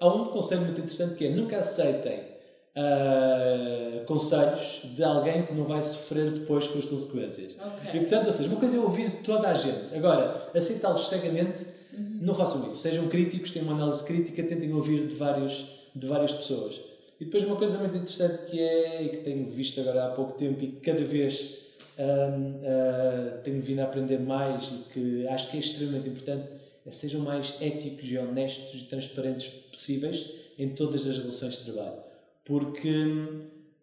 há 0.01 0.09
um 0.09 0.29
conselho 0.29 0.63
muito 0.63 0.81
interessante 0.81 1.15
que 1.17 1.27
é 1.27 1.29
nunca 1.29 1.59
aceitem 1.59 2.36
ah, 2.77 4.05
conselhos 4.07 4.81
de 4.85 5.03
alguém 5.03 5.43
que 5.43 5.53
não 5.55 5.65
vai 5.65 5.83
sofrer 5.83 6.31
depois 6.31 6.69
com 6.69 6.79
as 6.79 6.85
consequências. 6.85 7.55
E 7.55 7.89
Ok. 7.89 8.01
portanto, 8.01 8.27
ou 8.27 8.33
seja, 8.33 8.49
uma 8.49 8.59
coisa 8.61 8.77
é 8.77 8.81
ouvir 8.81 9.23
toda 9.23 9.49
a 9.49 9.55
gente. 9.55 9.95
Agora, 9.95 10.51
aceitá-los 10.55 11.09
cegamente, 11.09 11.67
Uhum. 11.93 12.19
não 12.21 12.35
façam 12.35 12.69
isso. 12.69 12.79
Sejam 12.79 13.09
críticos, 13.09 13.51
tenham 13.51 13.67
uma 13.69 13.75
análise 13.77 14.05
crítica, 14.05 14.43
tentem 14.43 14.73
ouvir 14.75 15.07
de, 15.07 15.15
vários, 15.15 15.65
de 15.95 16.07
várias 16.07 16.31
pessoas. 16.33 16.79
E 17.19 17.25
depois 17.25 17.43
uma 17.45 17.57
coisa 17.57 17.79
muito 17.79 17.97
interessante 17.97 18.43
que 18.51 18.61
é, 18.61 19.03
e 19.03 19.09
que 19.09 19.17
tenho 19.19 19.47
visto 19.49 19.81
agora 19.81 20.05
há 20.05 20.09
pouco 20.11 20.33
tempo 20.37 20.63
e 20.63 20.67
que 20.67 20.81
cada 20.81 21.03
vez 21.03 21.57
hum, 21.99 22.61
ah, 22.67 23.39
tenho 23.43 23.63
vindo 23.63 23.81
a 23.81 23.85
aprender 23.85 24.19
mais 24.21 24.65
e 24.71 24.93
que 24.93 25.27
acho 25.29 25.51
que 25.51 25.57
é 25.57 25.61
extremamente 25.61 26.09
importante, 26.11 26.45
é 26.87 26.91
sejam 26.91 27.23
mais 27.23 27.55
éticos 27.63 28.05
e 28.07 28.19
honestos 28.19 28.75
e 28.75 28.85
transparentes 28.85 29.47
possíveis 29.73 30.31
em 30.59 30.69
todas 30.71 31.07
as 31.07 31.17
relações 31.17 31.55
de 31.59 31.65
trabalho. 31.73 32.06
Porque 32.47 32.89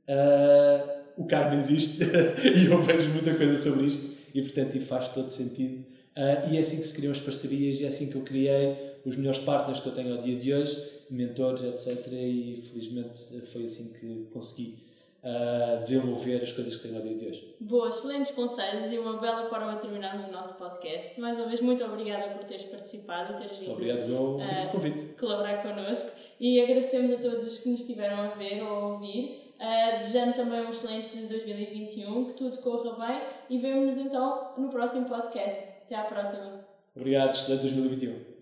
ah, 0.08 0.96
o 1.18 1.26
karma 1.26 1.56
existe 1.56 2.02
e 2.58 2.66
eu 2.66 2.82
vejo 2.82 3.10
muita 3.10 3.36
coisa 3.36 3.56
sobre 3.56 3.86
isto 3.86 4.16
e 4.34 4.42
portanto 4.42 4.80
faz 4.82 5.10
todo 5.10 5.30
sentido. 5.30 5.86
Ah, 6.16 6.48
e 6.50 6.58
é 6.58 6.60
assim 6.60 6.78
que 6.78 6.84
se 6.84 6.94
criam 6.96 7.12
as 7.12 7.20
parcerias 7.20 7.80
e 7.80 7.86
é 7.86 7.88
assim 7.88 8.10
que 8.10 8.16
eu 8.16 8.22
criei 8.22 8.76
os 9.06 9.16
melhores 9.16 9.40
partners 9.40 9.80
que 9.80 9.88
eu 9.88 9.94
tenho 9.94 10.14
ao 10.14 10.20
dia 10.20 10.36
de 10.36 10.54
hoje, 10.54 10.82
mentores, 11.10 11.64
etc. 11.64 12.08
E 12.14 12.64
felizmente 12.72 13.42
foi 13.52 13.66
assim 13.66 13.92
que 14.00 14.28
consegui 14.32 14.78
ah, 15.24 15.80
desenvolver 15.84 16.42
as 16.42 16.52
coisas 16.52 16.76
que 16.76 16.84
tenho 16.84 16.98
ao 16.98 17.02
dia 17.02 17.16
de 17.18 17.26
hoje. 17.28 17.56
Boa, 17.60 17.90
excelentes 17.90 18.32
conselhos 18.32 18.92
e 18.92 18.98
uma 18.98 19.18
bela 19.20 19.50
forma 19.50 19.76
de 19.76 19.82
terminarmos 19.82 20.26
o 20.28 20.32
nosso 20.32 20.54
podcast. 20.56 21.20
Mais 21.20 21.38
uma 21.38 21.48
vez, 21.48 21.62
muito 21.62 21.84
obrigada 21.84 22.34
por 22.34 22.46
teres 22.46 22.66
participado 22.66 23.34
e 23.34 23.38
teres 23.38 23.58
vindo 23.58 23.72
Obrigado 23.72 24.10
eu, 24.10 24.40
Ah, 24.42 24.56
pelo 24.56 24.70
convite. 24.72 25.06
colaborar 25.20 25.62
connosco 25.64 26.10
e 26.44 26.60
agradecemos 26.60 27.14
a 27.14 27.18
todos 27.20 27.60
que 27.60 27.70
nos 27.70 27.80
estiveram 27.80 28.18
a 28.18 28.28
ver 28.36 28.62
ou 28.62 28.68
a 28.68 28.88
ouvir, 28.88 29.54
uh, 29.62 29.98
desejando 29.98 30.34
também 30.34 30.60
um 30.60 30.72
excelente 30.72 31.16
2021, 31.16 32.26
que 32.26 32.34
tudo 32.34 32.58
corra 32.58 33.08
bem 33.08 33.22
e 33.50 33.58
vemo-nos 33.60 33.98
então 33.98 34.52
no 34.58 34.68
próximo 34.68 35.08
podcast. 35.08 35.64
Até 35.86 35.96
à 35.96 36.04
próxima! 36.04 36.66
Obrigado, 36.94 37.30
excelente 37.30 37.62
2021. 37.62 38.33